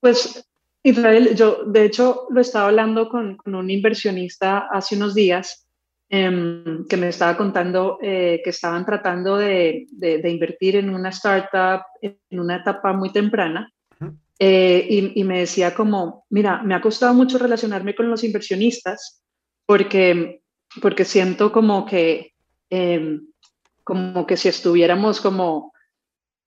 Pues 0.00 0.48
Israel, 0.82 1.34
yo 1.34 1.64
de 1.66 1.84
hecho 1.84 2.26
lo 2.30 2.40
estaba 2.40 2.68
hablando 2.68 3.08
con, 3.08 3.38
un 3.44 3.70
inversionista 3.70 4.68
hace 4.72 4.96
unos 4.96 5.14
días 5.14 5.66
em, 6.08 6.86
que 6.86 6.96
me 6.96 7.08
estaba 7.08 7.36
contando 7.36 7.98
eh, 8.00 8.40
que 8.42 8.50
estaban 8.50 8.86
tratando 8.86 9.36
de, 9.36 9.86
invertir 10.24 10.76
en 10.76 10.90
una 10.90 11.10
startup 11.10 11.82
en 12.00 12.40
una 12.40 12.56
etapa 12.56 12.92
muy 12.92 13.12
temprana 13.12 13.72
eh, 14.38 14.86
y, 14.88 15.20
y, 15.20 15.24
me 15.24 15.40
decía 15.40 15.74
como, 15.74 16.24
mira, 16.30 16.62
me 16.62 16.74
ha 16.74 16.80
costado 16.80 17.12
mucho 17.12 17.36
relacionarme 17.36 17.94
con 17.94 18.08
los 18.08 18.24
inversionistas 18.24 19.22
porque, 19.66 20.42
porque 20.80 21.04
siento 21.04 21.52
como 21.52 21.84
que, 21.84 22.32
em, 22.70 23.26
como 23.84 24.26
que 24.26 24.36
si 24.36 24.48
estuviéramos 24.48 25.20
como 25.20 25.72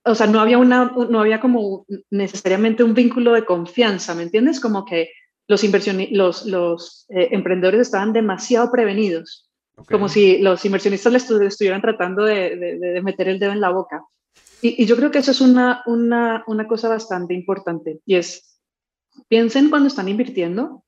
o 0.05 0.15
sea, 0.15 0.27
no 0.27 0.39
había, 0.39 0.57
una, 0.57 0.91
no 1.09 1.19
había 1.19 1.39
como 1.39 1.85
necesariamente 2.09 2.83
un 2.83 2.93
vínculo 2.93 3.33
de 3.33 3.45
confianza, 3.45 4.13
¿me 4.13 4.23
entiendes? 4.23 4.59
Como 4.59 4.85
que 4.85 5.09
los, 5.47 5.63
los, 6.11 6.45
los 6.45 7.05
eh, 7.09 7.29
emprendedores 7.31 7.81
estaban 7.81 8.11
demasiado 8.11 8.69
prevenidos, 8.71 9.49
como 9.89 10.09
si 10.09 10.39
los 10.39 10.63
inversionistas 10.65 11.13
les 11.13 11.31
estuvieran 11.31 11.81
tratando 11.81 12.25
de, 12.25 12.77
de, 12.79 13.01
meter 13.01 13.29
el 13.29 13.39
dedo 13.39 13.53
en 13.53 13.61
la 13.61 13.69
boca. 13.69 14.03
Y, 14.61 14.83
y, 14.83 14.85
yo 14.85 14.95
creo 14.95 15.11
que 15.11 15.19
eso 15.19 15.31
es 15.31 15.41
una, 15.41 15.83
una, 15.85 16.43
una 16.47 16.67
cosa 16.67 16.89
bastante 16.89 17.33
importante, 17.33 17.99
y 18.05 18.15
es, 18.15 18.59
piensen 19.27 19.69
cuando 19.69 19.87
están 19.87 20.09
invirtiendo, 20.09 20.83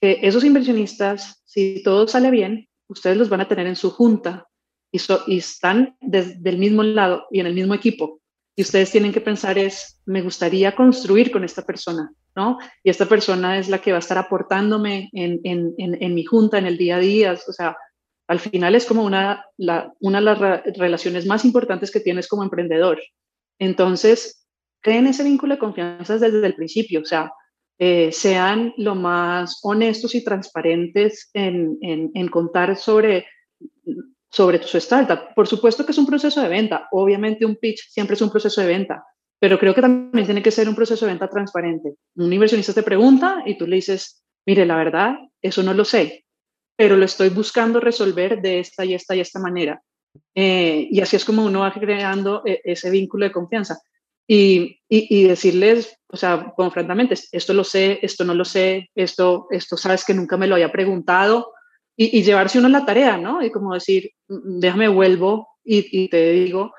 que 0.00 0.20
esos 0.22 0.44
inversionistas, 0.44 1.42
si 1.44 1.82
todo 1.82 2.06
sale 2.08 2.30
bien, 2.30 2.68
ustedes 2.88 3.16
los 3.16 3.28
van 3.28 3.40
a 3.40 3.48
tener 3.48 3.66
en 3.66 3.76
su 3.76 3.90
junta 3.90 4.48
y, 4.96 5.32
y 5.34 5.38
están 5.38 5.96
desde 6.00 6.50
el 6.50 6.58
mismo 6.58 6.82
lado 6.82 7.26
y 7.30 7.40
en 7.40 7.46
el 7.46 7.54
mismo 7.54 7.74
equipo. 7.74 8.20
Y 8.58 8.62
ustedes 8.62 8.90
tienen 8.90 9.12
que 9.12 9.20
pensar 9.20 9.58
es, 9.58 10.00
me 10.06 10.22
gustaría 10.22 10.74
construir 10.74 11.30
con 11.30 11.44
esta 11.44 11.62
persona, 11.62 12.10
¿no? 12.34 12.58
Y 12.82 12.88
esta 12.88 13.04
persona 13.04 13.58
es 13.58 13.68
la 13.68 13.80
que 13.82 13.92
va 13.92 13.98
a 13.98 14.00
estar 14.00 14.16
aportándome 14.16 15.10
en, 15.12 15.40
en, 15.44 15.74
en, 15.76 16.14
mi 16.14 16.24
junta, 16.24 16.56
en 16.56 16.66
el 16.66 16.78
día 16.78 16.96
a 16.96 17.00
día. 17.00 17.32
O 17.32 17.52
sea, 17.52 17.76
al 18.26 18.40
final 18.40 18.74
es 18.74 18.86
como 18.86 19.04
una, 19.04 19.44
la, 19.58 19.92
una 20.00 20.20
de 20.20 20.24
las 20.24 20.78
relaciones 20.78 21.26
más 21.26 21.44
importantes 21.44 21.90
que 21.90 22.00
tienes 22.00 22.28
como 22.28 22.44
emprendedor. 22.44 22.98
Entonces, 23.58 24.46
creen 24.80 25.06
ese 25.06 25.22
vínculo 25.22 25.54
de 25.54 25.60
confianza 25.60 26.18
desde 26.18 26.46
el 26.46 26.54
principio. 26.54 27.02
O 27.02 27.04
sea, 27.04 27.30
eh, 27.78 28.10
sean 28.10 28.72
lo 28.78 28.94
más 28.94 29.60
honestos 29.62 30.14
y 30.14 30.24
transparentes 30.24 31.28
en, 31.34 31.76
en, 31.82 32.10
en 32.14 32.28
contar 32.28 32.74
sobre 32.78 33.26
sobre 34.36 34.62
su 34.62 34.76
startup. 34.76 35.32
Por 35.34 35.48
supuesto 35.48 35.86
que 35.86 35.92
es 35.92 35.98
un 35.98 36.06
proceso 36.06 36.42
de 36.42 36.48
venta. 36.48 36.88
Obviamente 36.92 37.46
un 37.46 37.56
pitch 37.56 37.88
siempre 37.88 38.16
es 38.16 38.20
un 38.20 38.30
proceso 38.30 38.60
de 38.60 38.66
venta, 38.66 39.02
pero 39.40 39.58
creo 39.58 39.74
que 39.74 39.80
también 39.80 40.26
tiene 40.26 40.42
que 40.42 40.50
ser 40.50 40.68
un 40.68 40.74
proceso 40.74 41.06
de 41.06 41.12
venta 41.12 41.26
transparente. 41.26 41.94
Un 42.16 42.30
inversionista 42.30 42.74
te 42.74 42.82
pregunta 42.82 43.42
y 43.46 43.56
tú 43.56 43.66
le 43.66 43.76
dices, 43.76 44.22
mire, 44.44 44.66
la 44.66 44.76
verdad, 44.76 45.14
eso 45.40 45.62
no 45.62 45.72
lo 45.72 45.86
sé, 45.86 46.26
pero 46.76 46.98
lo 46.98 47.06
estoy 47.06 47.30
buscando 47.30 47.80
resolver 47.80 48.42
de 48.42 48.60
esta 48.60 48.84
y 48.84 48.92
esta 48.92 49.16
y 49.16 49.20
esta 49.20 49.40
manera. 49.40 49.80
Eh, 50.34 50.86
y 50.90 51.00
así 51.00 51.16
es 51.16 51.24
como 51.24 51.42
uno 51.42 51.60
va 51.60 51.72
creando 51.72 52.42
eh, 52.44 52.60
ese 52.62 52.90
vínculo 52.90 53.24
de 53.24 53.32
confianza. 53.32 53.78
Y, 54.28 54.80
y, 54.88 55.22
decirles, 55.22 55.98
o 56.08 56.16
sea, 56.16 56.52
francamente, 56.56 57.14
esto 57.30 57.54
lo 57.54 57.62
sé, 57.62 58.00
esto 58.02 58.24
no 58.24 58.34
lo 58.34 58.44
sé, 58.44 58.90
esto, 58.94 59.46
esto 59.50 59.76
sabes 59.76 60.04
que 60.04 60.14
nunca 60.14 60.36
me 60.36 60.48
lo 60.48 60.56
había 60.56 60.72
preguntado, 60.72 61.52
y, 61.96 62.22
llevarse 62.22 62.58
uno 62.58 62.68
la 62.68 62.84
tarea, 62.84 63.16
¿no? 63.16 63.42
Y 63.42 63.50
como 63.50 63.74
decir, 63.74 64.10
mm, 64.28 64.58
déjame 64.60 64.88
vuelvo 64.88 65.48
y, 65.64 66.08
te 66.08 66.32
digo, 66.32 66.72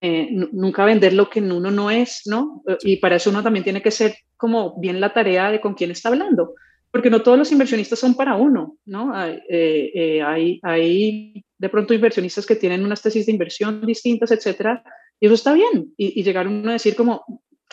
eh, 0.00 0.28
nunca 0.30 0.84
vender 0.84 1.12
lo 1.12 1.28
que 1.28 1.40
uno 1.40 1.70
no 1.70 1.90
es, 1.90 2.22
¿no? 2.26 2.62
Eh, 2.68 2.78
y 2.82 2.96
para 2.96 3.16
eso 3.16 3.30
uno 3.30 3.42
también 3.42 3.64
tiene 3.64 3.82
que 3.82 3.90
ser 3.90 4.14
como 4.36 4.80
bien 4.80 5.00
la 5.00 5.12
tarea 5.12 5.50
de 5.50 5.60
con 5.60 5.74
quién 5.74 5.90
está 5.90 6.08
hablando, 6.08 6.54
porque 6.90 7.10
no 7.10 7.20
todos 7.20 7.36
los 7.36 7.52
inversionistas 7.52 7.98
son 7.98 8.14
para 8.14 8.36
uno, 8.36 8.78
¿no? 8.86 9.14
Hay, 9.14 9.40
eh, 9.50 10.22
hay, 10.22 10.60
hay, 10.62 11.44
de 11.58 11.68
pronto 11.68 11.92
inversionistas 11.92 12.46
que 12.46 12.56
tienen 12.56 12.84
unas 12.84 13.02
tesis 13.02 13.26
de 13.26 13.32
inversión 13.32 13.84
distintas, 13.84 14.30
etcétera, 14.30 14.82
y 15.18 15.26
eso 15.26 15.34
está 15.34 15.52
bien. 15.52 15.92
Y, 15.96 16.18
y 16.18 16.22
llegar 16.22 16.46
uno 16.48 16.70
a 16.70 16.74
decir 16.74 16.96
como, 16.96 17.24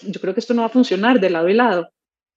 yo 0.01 0.19
creo 0.19 0.33
que 0.33 0.41
esto 0.41 0.53
no 0.53 0.63
va 0.63 0.67
a 0.67 0.71
funcionar 0.71 1.19
de 1.19 1.29
lado 1.29 1.47
y 1.47 1.53
lado. 1.53 1.89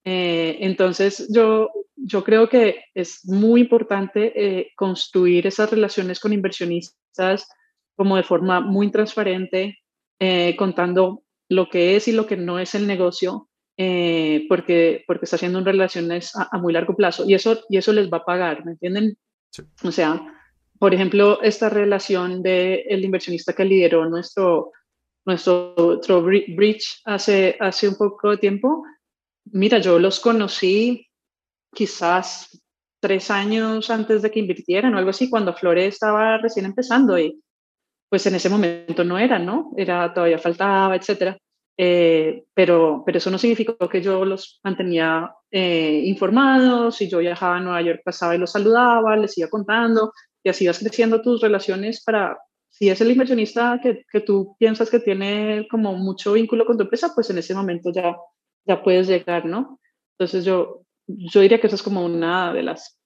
Entonces 0.04 1.28
yo 1.32 1.70
yo 2.02 2.24
creo 2.24 2.48
que 2.48 2.84
es 2.94 3.24
muy 3.26 3.62
importante 3.62 4.32
eh, 4.34 4.72
construir 4.74 5.46
esas 5.46 5.70
relaciones 5.70 6.18
con 6.18 6.32
inversionistas 6.32 7.48
como 7.94 8.16
de 8.16 8.22
forma 8.22 8.60
muy 8.60 8.90
transparente, 8.90 9.78
eh, 10.18 10.56
contando 10.56 11.22
lo 11.48 11.68
que 11.68 11.96
es 11.96 12.08
y 12.08 12.12
lo 12.12 12.26
que 12.26 12.36
no 12.36 12.58
es 12.58 12.74
el 12.74 12.86
negocio, 12.86 13.48
eh, 13.76 14.46
porque, 14.48 15.04
porque 15.06 15.24
está 15.24 15.36
haciendo 15.36 15.62
relaciones 15.62 16.32
a, 16.34 16.56
muy 16.58 16.72
largo 16.72 16.96
plazo 16.96 17.28
y 17.28 17.34
eso, 17.34 17.60
y 17.68 17.76
eso 17.76 17.92
les 17.92 18.10
va 18.10 18.18
a 18.18 18.24
pagar, 18.24 18.64
¿me 18.64 18.72
entienden? 18.72 19.18
O 19.84 19.92
sea, 19.92 20.22
por 20.78 20.94
ejemplo, 20.94 21.42
esta 21.42 21.68
relación 21.68 22.42
del 22.42 22.82
el 22.88 23.04
inversionista 23.04 23.52
que 23.52 23.64
lideró 23.64 24.08
nuestro, 24.08 24.72
nuestro, 25.26 25.74
nuestro 25.76 26.22
bridge 26.22 27.02
hace, 27.04 27.56
hace 27.60 27.88
un 27.88 27.96
poco 27.96 28.30
de 28.30 28.38
tiempo, 28.38 28.84
mira, 29.44 29.78
yo 29.78 29.98
los 29.98 30.20
conocí 30.20 31.08
quizás 31.72 32.60
tres 33.00 33.30
años 33.30 33.90
antes 33.90 34.22
de 34.22 34.30
que 34.30 34.40
invirtieran 34.40 34.94
o 34.94 34.98
algo 34.98 35.10
así, 35.10 35.30
cuando 35.30 35.54
Flore 35.54 35.86
estaba 35.86 36.38
recién 36.38 36.66
empezando 36.66 37.18
y 37.18 37.40
pues 38.08 38.26
en 38.26 38.34
ese 38.34 38.48
momento 38.48 39.04
no 39.04 39.18
era, 39.18 39.38
¿no? 39.38 39.72
Era, 39.76 40.12
todavía 40.12 40.38
faltaba, 40.38 40.96
etcétera. 40.96 41.38
Eh, 41.78 42.44
pero, 42.52 43.02
pero 43.06 43.18
eso 43.18 43.30
no 43.30 43.38
significó 43.38 43.88
que 43.88 44.02
yo 44.02 44.24
los 44.24 44.60
mantenía 44.62 45.32
eh, 45.50 46.02
informados 46.04 47.00
y 47.00 47.08
yo 47.08 47.18
viajaba 47.18 47.56
a 47.56 47.60
Nueva 47.60 47.80
York, 47.80 48.02
pasaba 48.04 48.34
y 48.34 48.38
los 48.38 48.52
saludaba, 48.52 49.16
les 49.16 49.38
iba 49.38 49.48
contando 49.48 50.12
y 50.42 50.50
así 50.50 50.66
vas 50.66 50.78
creciendo 50.78 51.22
tus 51.22 51.40
relaciones 51.40 52.02
para, 52.04 52.36
si 52.68 52.90
es 52.90 53.00
el 53.00 53.10
inversionista 53.10 53.80
que, 53.82 54.04
que 54.10 54.20
tú 54.20 54.56
piensas 54.58 54.90
que 54.90 55.00
tiene 55.00 55.66
como 55.70 55.94
mucho 55.94 56.34
vínculo 56.34 56.66
con 56.66 56.76
tu 56.76 56.82
empresa, 56.82 57.12
pues 57.14 57.30
en 57.30 57.38
ese 57.38 57.54
momento 57.54 57.90
ya, 57.92 58.14
ya 58.64 58.82
puedes 58.82 59.08
llegar, 59.08 59.46
¿no? 59.46 59.80
Entonces 60.18 60.44
yo, 60.44 60.82
yo 61.06 61.40
diría 61.40 61.60
que 61.60 61.66
eso 61.66 61.76
es 61.76 61.82
como 61.82 62.04
una 62.04 62.52
de 62.52 62.62
las 62.62 62.98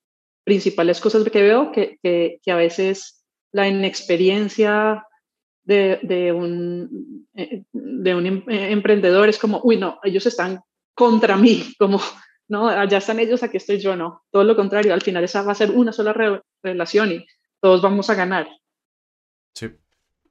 principales 0.44 1.00
cosas 1.00 1.24
que 1.24 1.42
veo, 1.42 1.72
que, 1.72 1.98
que, 2.02 2.52
a 2.52 2.56
veces 2.56 3.24
la 3.52 3.68
inexperiencia 3.68 5.06
de, 5.64 5.98
de, 6.02 6.32
un, 6.32 7.26
eh, 7.34 7.64
de 7.72 8.14
un 8.14 8.26
em, 8.26 8.44
eh, 8.48 8.70
emprendedor 8.72 9.28
es 9.28 9.38
como, 9.38 9.60
uy, 9.64 9.78
no, 9.78 9.98
ellos 10.02 10.26
están 10.26 10.60
contra 10.94 11.36
mí, 11.36 11.74
como, 11.78 12.00
no, 12.48 12.68
allá 12.68 12.98
están 12.98 13.20
ellos, 13.20 13.42
aquí 13.42 13.56
estoy 13.56 13.78
yo, 13.78 13.96
no. 13.96 14.22
Todo 14.30 14.44
lo 14.44 14.54
contrario, 14.54 14.92
al 14.92 15.02
final 15.02 15.24
esa 15.24 15.42
va 15.42 15.52
a 15.52 15.56
ser 15.56 15.70
una 15.70 15.92
sola 15.92 16.42
relación 16.62 17.12
y 17.12 17.26
todos 17.60 17.80
vamos 17.80 18.10
a 18.10 18.14
ganar. 18.14 18.48
Sí, 19.54 19.70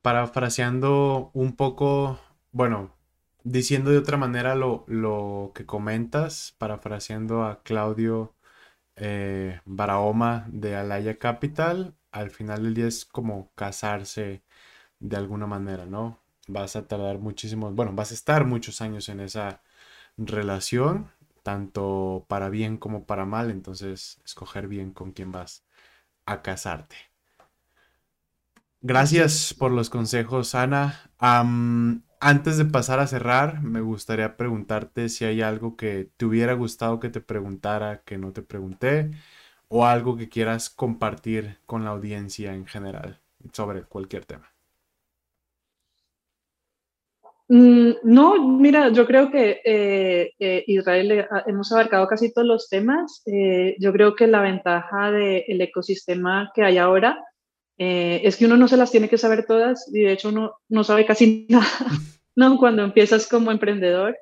parafraseando 0.02 1.32
un 1.34 1.56
poco, 1.56 2.20
bueno, 2.52 2.96
diciendo 3.44 3.92
de 3.92 3.98
otra 3.98 4.18
manera 4.18 4.56
lo, 4.56 4.86
lo 4.88 5.52
que 5.56 5.66
comentas, 5.66 6.56
parafraseando 6.58 7.44
a 7.44 7.62
Claudio 7.64 8.36
eh, 8.96 9.62
Barahoma 9.66 10.46
de 10.50 10.76
Alaya 10.76 11.18
Capital, 11.20 11.96
al 12.12 12.32
final 12.32 12.64
del 12.64 12.74
día 12.76 12.88
es 12.88 13.06
como 13.06 13.52
casarse 13.56 14.44
de 15.00 15.18
alguna 15.18 15.48
manera, 15.48 15.86
¿no? 15.86 16.20
Vas 16.48 16.76
a 16.76 16.88
tardar 16.88 17.20
muchísimos, 17.20 17.76
bueno, 17.76 17.94
vas 17.94 18.12
a 18.12 18.16
estar 18.16 18.46
muchos 18.46 18.82
años 18.82 19.10
en 19.10 19.22
esa 19.22 19.62
relación, 20.18 21.12
tanto 21.44 22.26
para 22.30 22.50
bien 22.50 22.78
como 22.78 23.06
para 23.06 23.26
mal, 23.26 23.52
entonces 23.52 24.22
escoger 24.26 24.68
bien 24.68 24.94
con 24.94 25.12
quién 25.14 25.32
vas 25.32 25.66
a 26.26 26.42
casarte. 26.44 26.96
Gracias 28.82 29.54
por 29.54 29.72
los 29.72 29.90
consejos, 29.90 30.54
Ana. 30.56 31.10
Antes 32.26 32.58
de 32.58 32.64
pasar 32.64 33.02
a 33.02 33.08
cerrar, 33.08 33.62
me 33.64 33.82
gustaría 33.82 34.38
preguntarte 34.38 35.10
si 35.10 35.26
hay 35.26 35.42
algo 35.42 35.76
que 35.76 36.08
te 36.16 36.24
hubiera 36.24 36.54
gustado 36.54 37.02
que 37.02 37.10
te 37.10 37.20
preguntara 37.20 38.02
que 38.06 38.18
no 38.18 38.32
te 38.32 38.42
pregunté 38.42 39.12
o 39.68 39.86
algo 39.86 40.16
que 40.16 40.30
quieras 40.30 40.70
compartir 40.70 41.58
con 41.66 41.84
la 41.84 41.90
audiencia 41.90 42.54
en 42.54 42.66
general 42.66 43.20
sobre 43.52 43.84
cualquier 43.84 44.24
tema. 44.24 44.54
Mm, 47.50 47.92
no, 48.04 48.58
mira, 48.58 48.88
yo 48.88 49.06
creo 49.06 49.30
que 49.30 49.60
eh, 49.66 50.32
eh, 50.40 50.64
Israel 50.68 51.12
eh, 51.12 51.28
hemos 51.46 51.74
abarcado 51.74 52.08
casi 52.08 52.34
todos 52.34 52.48
los 52.48 52.70
temas. 52.70 53.22
yo 53.80 53.92
creo 53.92 54.16
que 54.16 54.28
la 54.28 54.42
ventaja 54.42 55.12
del 55.12 55.60
ecosistema 55.60 56.52
que 56.56 56.64
hay 56.64 56.78
ahora 56.78 57.22
eh, 57.78 58.22
es 58.24 58.38
que 58.38 58.46
uno 58.46 58.58
no 58.58 58.68
se 58.68 58.78
las 58.78 58.92
tiene 58.92 59.10
que 59.10 59.18
saber 59.18 59.46
todas 59.46 59.90
y 59.94 60.02
de 60.02 60.14
hecho 60.14 60.30
uno 60.30 60.56
no 60.70 60.84
sabe 60.84 61.06
casi 61.06 61.48
nada, 61.50 61.68
¿no? 62.36 62.58
Cuando 62.58 62.84
empiezas 62.84 63.28
como 63.28 63.52
emprendedor. 63.52 64.18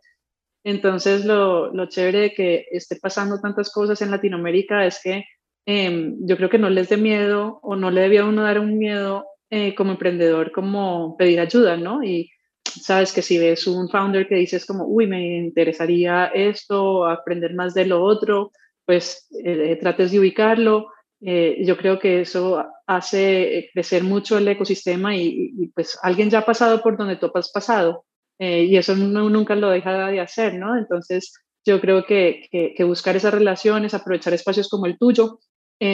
Entonces, 0.64 1.26
lo, 1.26 1.74
lo 1.74 1.88
chévere 1.88 2.20
de 2.20 2.34
que 2.34 2.66
esté 2.72 2.96
pasando 2.98 3.40
tantas 3.42 3.72
cosas 3.72 4.02
en 4.02 4.12
Latinoamérica 4.12 4.86
es 4.86 5.00
que 5.04 5.26
em, 5.66 6.18
yo 6.22 6.38
creo 6.38 6.50
que 6.50 6.60
no 6.60 6.70
les 6.70 6.90
dé 6.90 6.98
miedo 6.98 7.60
o 7.64 7.76
no 7.76 7.90
le 7.92 8.02
debía 8.02 8.26
uno 8.26 8.44
dar 8.44 8.60
un 8.60 8.78
miedo 8.78 9.26
eh, 9.50 9.76
como 9.76 9.92
emprendedor 9.92 10.52
como 10.52 11.18
pedir 11.18 11.40
ayuda, 11.40 11.78
¿no? 11.78 12.04
Y 12.04 12.32
sabes 12.64 13.12
que 13.12 13.22
si 13.22 13.38
ves 13.38 13.68
un 13.68 13.90
founder 13.90 14.28
que 14.28 14.36
dices 14.36 14.66
como, 14.66 14.86
uy, 14.86 15.08
me 15.08 15.38
interesaría 15.40 16.28
esto, 16.28 17.06
aprender 17.06 17.54
más 17.54 17.74
de 17.74 17.86
lo 17.86 18.04
otro, 18.04 18.52
pues 18.86 19.28
eh, 19.44 19.78
trates 19.80 20.12
de 20.12 20.20
ubicarlo. 20.20 20.88
Eh, 21.22 21.64
yo 21.66 21.78
creo 21.78 22.00
que 22.00 22.22
eso 22.22 22.66
hace 22.88 23.70
crecer 23.74 24.04
mucho 24.04 24.38
el 24.38 24.48
ecosistema 24.48 25.16
y, 25.16 25.72
pues 25.76 25.98
alguien 26.02 26.30
ya 26.30 26.40
ha 26.40 26.46
pasado 26.46 26.82
por 26.82 26.98
donde 26.98 27.16
tú 27.16 27.32
has 27.34 27.52
pasado 27.52 28.06
y 28.40 28.76
eso 28.76 28.96
nunca 28.96 29.56
lo 29.56 29.70
deja 29.70 30.08
de 30.10 30.20
hacer, 30.20 30.56
¿no? 30.56 30.76
Entonces, 30.76 31.32
yo 31.64 31.80
creo 31.80 32.06
que, 32.06 32.48
que, 32.50 32.84
buscar 32.84 33.16
esas 33.16 33.36
relaciones, 33.36 33.94
aprovechar 33.94 34.34
espacios 34.34 34.68
como 34.68 34.88
el 34.88 34.98
tuyo 34.98 35.38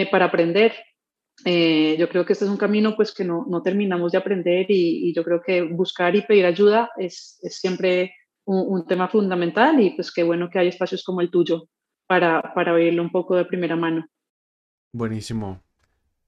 para 0.10 0.26
aprender, 0.26 0.72
eh, 1.46 1.96
yo 2.00 2.10
creo 2.10 2.26
que 2.26 2.34
este 2.34 2.46
es 2.46 2.52
un 2.52 2.58
camino 2.58 2.96
pues 2.96 3.14
que 3.14 3.24
no, 3.24 3.46
no 3.48 3.62
terminamos 3.62 4.12
de 4.12 4.18
aprender 4.18 4.66
y, 4.70 5.14
yo 5.14 5.24
creo 5.24 5.42
que 5.42 5.62
buscar 5.62 6.16
y 6.16 6.22
pedir 6.22 6.46
ayuda 6.46 6.90
es, 6.98 7.40
es 7.44 7.60
siempre 7.60 8.14
un, 8.46 8.86
tema 8.88 9.08
fundamental 9.08 9.80
y 9.82 9.92
pues 9.92 10.12
qué 10.12 10.24
bueno 10.24 10.50
que 10.50 10.60
hay 10.60 10.70
espacios 10.70 11.04
como 11.04 11.22
el 11.22 11.30
tuyo 11.30 11.68
para, 12.08 12.54
para 12.56 12.74
oírlo 12.74 13.04
un 13.04 13.12
poco 13.12 13.36
de 13.36 13.46
primera 13.46 13.76
mano. 13.76 14.08
Buenísimo. 14.98 15.62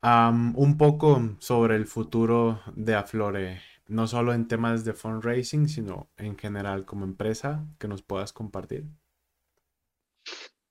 un 0.04 0.78
poco 0.78 1.36
sobre 1.40 1.76
el 1.76 1.88
futuro 1.88 2.62
de 2.76 2.94
Aflore, 2.94 3.62
no 3.88 4.06
solo 4.06 4.32
en 4.32 4.48
temas 4.48 4.86
de 4.86 4.94
fundraising, 4.94 5.68
sino 5.68 6.12
en 6.18 6.38
general 6.38 6.86
como 6.86 7.04
empresa, 7.04 7.66
que 7.80 7.88
nos 7.88 8.04
puedas 8.04 8.32
compartir. 8.32 8.84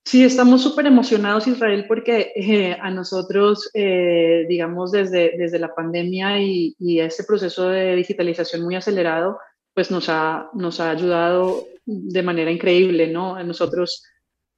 Sí, 0.05 0.25
estamos 0.25 0.63
súper 0.63 0.87
emocionados, 0.87 1.49
Israel, 1.49 1.87
porque 1.89 2.31
eh, 2.37 2.79
a 2.81 2.89
nosotros, 2.93 3.69
eh, 3.75 4.47
digamos, 4.49 4.93
desde, 4.93 5.37
desde 5.37 5.59
la 5.59 5.75
pandemia 5.75 6.41
y, 6.41 6.77
y, 6.79 7.01
este 7.01 7.25
proceso 7.25 7.69
de 7.69 7.97
digitalización 7.97 8.63
muy 8.63 8.77
acelerado, 8.77 9.39
pues 9.75 9.91
nos 9.91 10.09
ha, 10.09 10.51
nos 10.55 10.79
ha 10.79 10.91
ayudado 10.91 11.67
de 11.85 12.23
manera 12.23 12.53
increíble, 12.53 13.09
¿no? 13.09 13.43
Nosotros, 13.43 14.05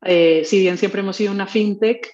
eh, 0.03 0.43
si 0.45 0.61
bien 0.61 0.79
siempre 0.79 1.01
hemos 1.01 1.17
sido 1.17 1.33
una 1.33 1.47
fintech, 1.47 2.09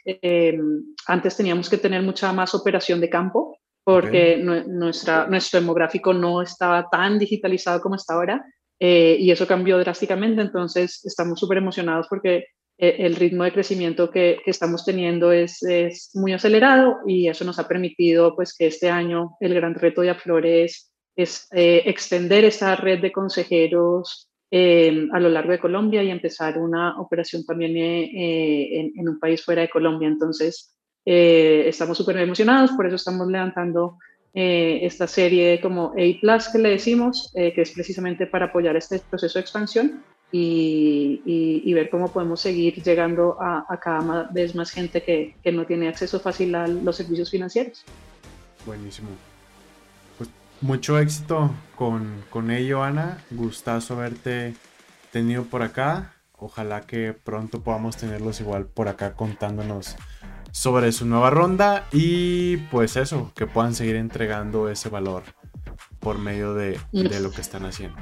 antes 1.07 1.37
teníamos 1.37 1.71
que 1.71 1.79
tener 1.79 2.03
mucha 2.03 2.33
más 2.33 2.55
operación 2.55 3.01
de 3.01 3.11
campo, 3.11 3.59
porque 3.85 4.37
nuestra, 4.37 5.29
nuestro 5.29 5.61
demográfico 5.61 6.13
no 6.13 6.43
estaba 6.43 6.89
tan 6.91 7.19
digitalizado 7.19 7.81
como 7.81 7.95
está 7.95 8.15
ahora, 8.15 8.45
y 8.79 9.31
eso 9.31 9.47
cambió 9.47 9.79
drásticamente, 9.79 10.43
entonces 10.43 11.05
estamos 11.05 11.39
súper 11.39 11.59
emocionados 11.59 12.07
porque 12.09 12.47
eh, 12.79 12.97
el 12.99 13.17
ritmo 13.17 13.45
de 13.45 13.53
crecimiento 13.53 14.11
que, 14.11 14.39
estamos 14.45 14.85
teniendo 14.85 15.33
es, 15.33 15.63
es, 15.63 16.11
muy 16.15 16.35
acelerado 16.35 16.99
y 17.07 17.29
eso 17.29 17.45
nos 17.45 17.59
ha 17.59 17.67
permitido 17.67 18.35
pues 18.37 18.55
que 18.55 18.67
este 18.67 18.91
año 18.91 19.37
el 19.41 19.55
gran 19.55 19.75
reto 19.75 20.03
de 20.03 20.11
Aflores 20.11 20.93
es 21.17 21.49
eh, 21.53 21.85
extender 21.87 22.45
esta 22.45 22.77
red 22.77 23.01
de 23.01 23.13
consejeros 23.13 24.29
eh, 24.51 25.09
a 25.13 25.21
lo 25.21 25.29
largo 25.29 25.53
de 25.53 25.59
Colombia 25.59 26.03
y 26.03 26.11
empezar 26.11 26.59
una 26.59 27.01
operación 27.01 27.45
también 27.45 27.77
en, 27.77 28.93
en, 28.97 29.09
un 29.09 29.19
país 29.19 29.45
fuera 29.45 29.63
de 29.63 29.69
Colombia. 29.69 30.09
Entonces, 30.09 30.77
estamos 31.05 31.97
súper 31.97 32.19
emocionados, 32.19 32.73
por 32.73 32.87
eso 32.87 32.97
estamos 32.97 33.29
levantando 33.29 33.99
esta 34.33 35.07
serie 35.07 35.61
como 35.61 35.93
A 35.93 36.53
que 36.53 36.59
le 36.59 36.71
decimos, 36.71 37.33
que 37.35 37.61
es 37.61 37.71
precisamente 37.71 38.27
para 38.27 38.47
apoyar 38.47 38.77
este 38.77 39.01
proceso 39.11 39.39
de 39.39 39.43
expansión 39.43 40.03
y, 40.33 41.73
ver 41.73 41.91
cómo 41.91 42.13
podemos 42.13 42.41
seguir 42.41 42.83
llegando 42.83 43.37
a, 43.41 43.79
cada 43.83 44.29
vez 44.31 44.55
más 44.55 44.71
gente 44.71 45.03
que, 45.03 45.37
que, 45.43 45.53
no 45.53 45.67
tiene 45.67 45.89
acceso 45.89 46.21
fácil 46.21 46.55
a 46.55 46.67
los 46.67 46.97
servicios 46.97 47.31
financieros. 47.31 47.85
Buenísimo. 48.65 49.09
Mucho 50.67 50.99
éxito 50.99 51.53
con, 51.77 52.25
con 52.29 52.51
ello, 52.51 52.83
Ana. 52.83 53.19
Gustazo 53.31 53.95
haberte 53.95 54.57
tenido 55.13 55.45
por 55.45 55.63
acá. 55.63 56.15
Ojalá 56.33 56.81
que 56.81 57.13
pronto 57.13 57.63
podamos 57.63 57.97
tenerlos 57.97 58.41
igual 58.41 58.67
por 58.67 58.89
acá 58.89 59.13
contándonos 59.13 59.95
sobre 60.51 60.91
su 60.91 61.07
nueva 61.07 61.31
ronda 61.31 61.87
y 61.93 62.57
pues 62.73 62.97
eso, 62.97 63.31
que 63.37 63.47
puedan 63.47 63.77
seguir 63.77 63.95
entregando 63.95 64.69
ese 64.69 64.89
valor 64.89 65.23
por 66.01 66.19
medio 66.19 66.53
de, 66.55 66.81
de 66.91 67.21
lo 67.21 67.31
que 67.31 67.43
están 67.43 67.65
haciendo. 67.65 67.97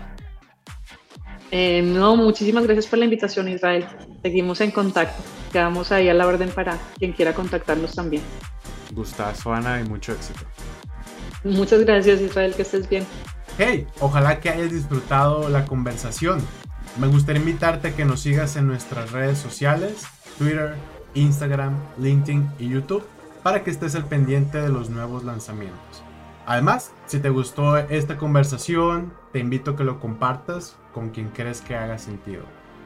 Eh, 1.51 1.83
no, 1.83 2.17
muchísimas 2.17 2.65
gracias 2.65 2.87
por 2.87 2.99
la 2.99 3.05
invitación, 3.05 3.47
Israel. 3.49 3.85
Seguimos 4.23 4.63
en 4.63 4.71
contacto. 4.71 5.23
Quedamos 5.53 5.93
ahí 5.93 6.09
a 6.09 6.15
la 6.15 6.27
orden 6.27 6.49
para 6.49 6.79
quien 6.97 7.13
quiera 7.13 7.35
contactarnos 7.35 7.95
también. 7.95 8.23
Gustazo, 8.95 9.53
Ana, 9.53 9.83
y 9.83 9.85
mucho 9.85 10.13
éxito. 10.13 10.41
Muchas 11.45 11.81
gracias, 11.85 12.21
Israel, 12.21 12.55
que 12.55 12.63
estés 12.63 12.89
bien. 12.89 13.07
Hey, 13.59 13.87
ojalá 14.01 14.41
que 14.41 14.49
hayas 14.51 14.73
disfrutado 14.73 15.49
la 15.49 15.65
conversación. 15.67 16.41
Me 16.99 17.07
gustaría 17.07 17.41
invitarte 17.41 17.89
a 17.89 17.97
que 17.97 18.05
nos 18.05 18.21
sigas 18.21 18.57
en 18.57 18.67
nuestras 18.67 19.13
redes 19.13 19.39
sociales, 19.39 20.05
Twitter, 20.39 20.75
Instagram, 21.15 21.77
LinkedIn 21.99 22.51
y 22.59 22.69
YouTube, 22.69 23.05
para 23.43 23.63
que 23.63 23.71
estés 23.71 23.95
al 23.95 24.07
pendiente 24.07 24.61
de 24.61 24.71
los 24.71 24.91
nuevos 24.91 25.23
lanzamientos. 25.23 26.03
Además, 26.47 26.93
si 27.07 27.21
te 27.21 27.31
gustó 27.31 27.77
esta 27.79 28.17
conversación, 28.17 29.13
te 29.33 29.39
invito 29.39 29.73
a 29.73 29.77
que 29.77 29.85
lo 29.85 30.01
compartas 30.01 30.77
con 30.93 31.11
quien 31.11 31.29
crees 31.29 31.61
que 31.61 31.77
haga 31.77 31.99
sentido. 31.99 32.43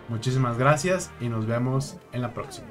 Muchísimas 0.08 0.58
gracias 0.58 1.10
y 1.20 1.28
nos 1.28 1.46
vemos 1.46 1.96
en 2.12 2.22
la 2.22 2.34
próxima. 2.34 2.68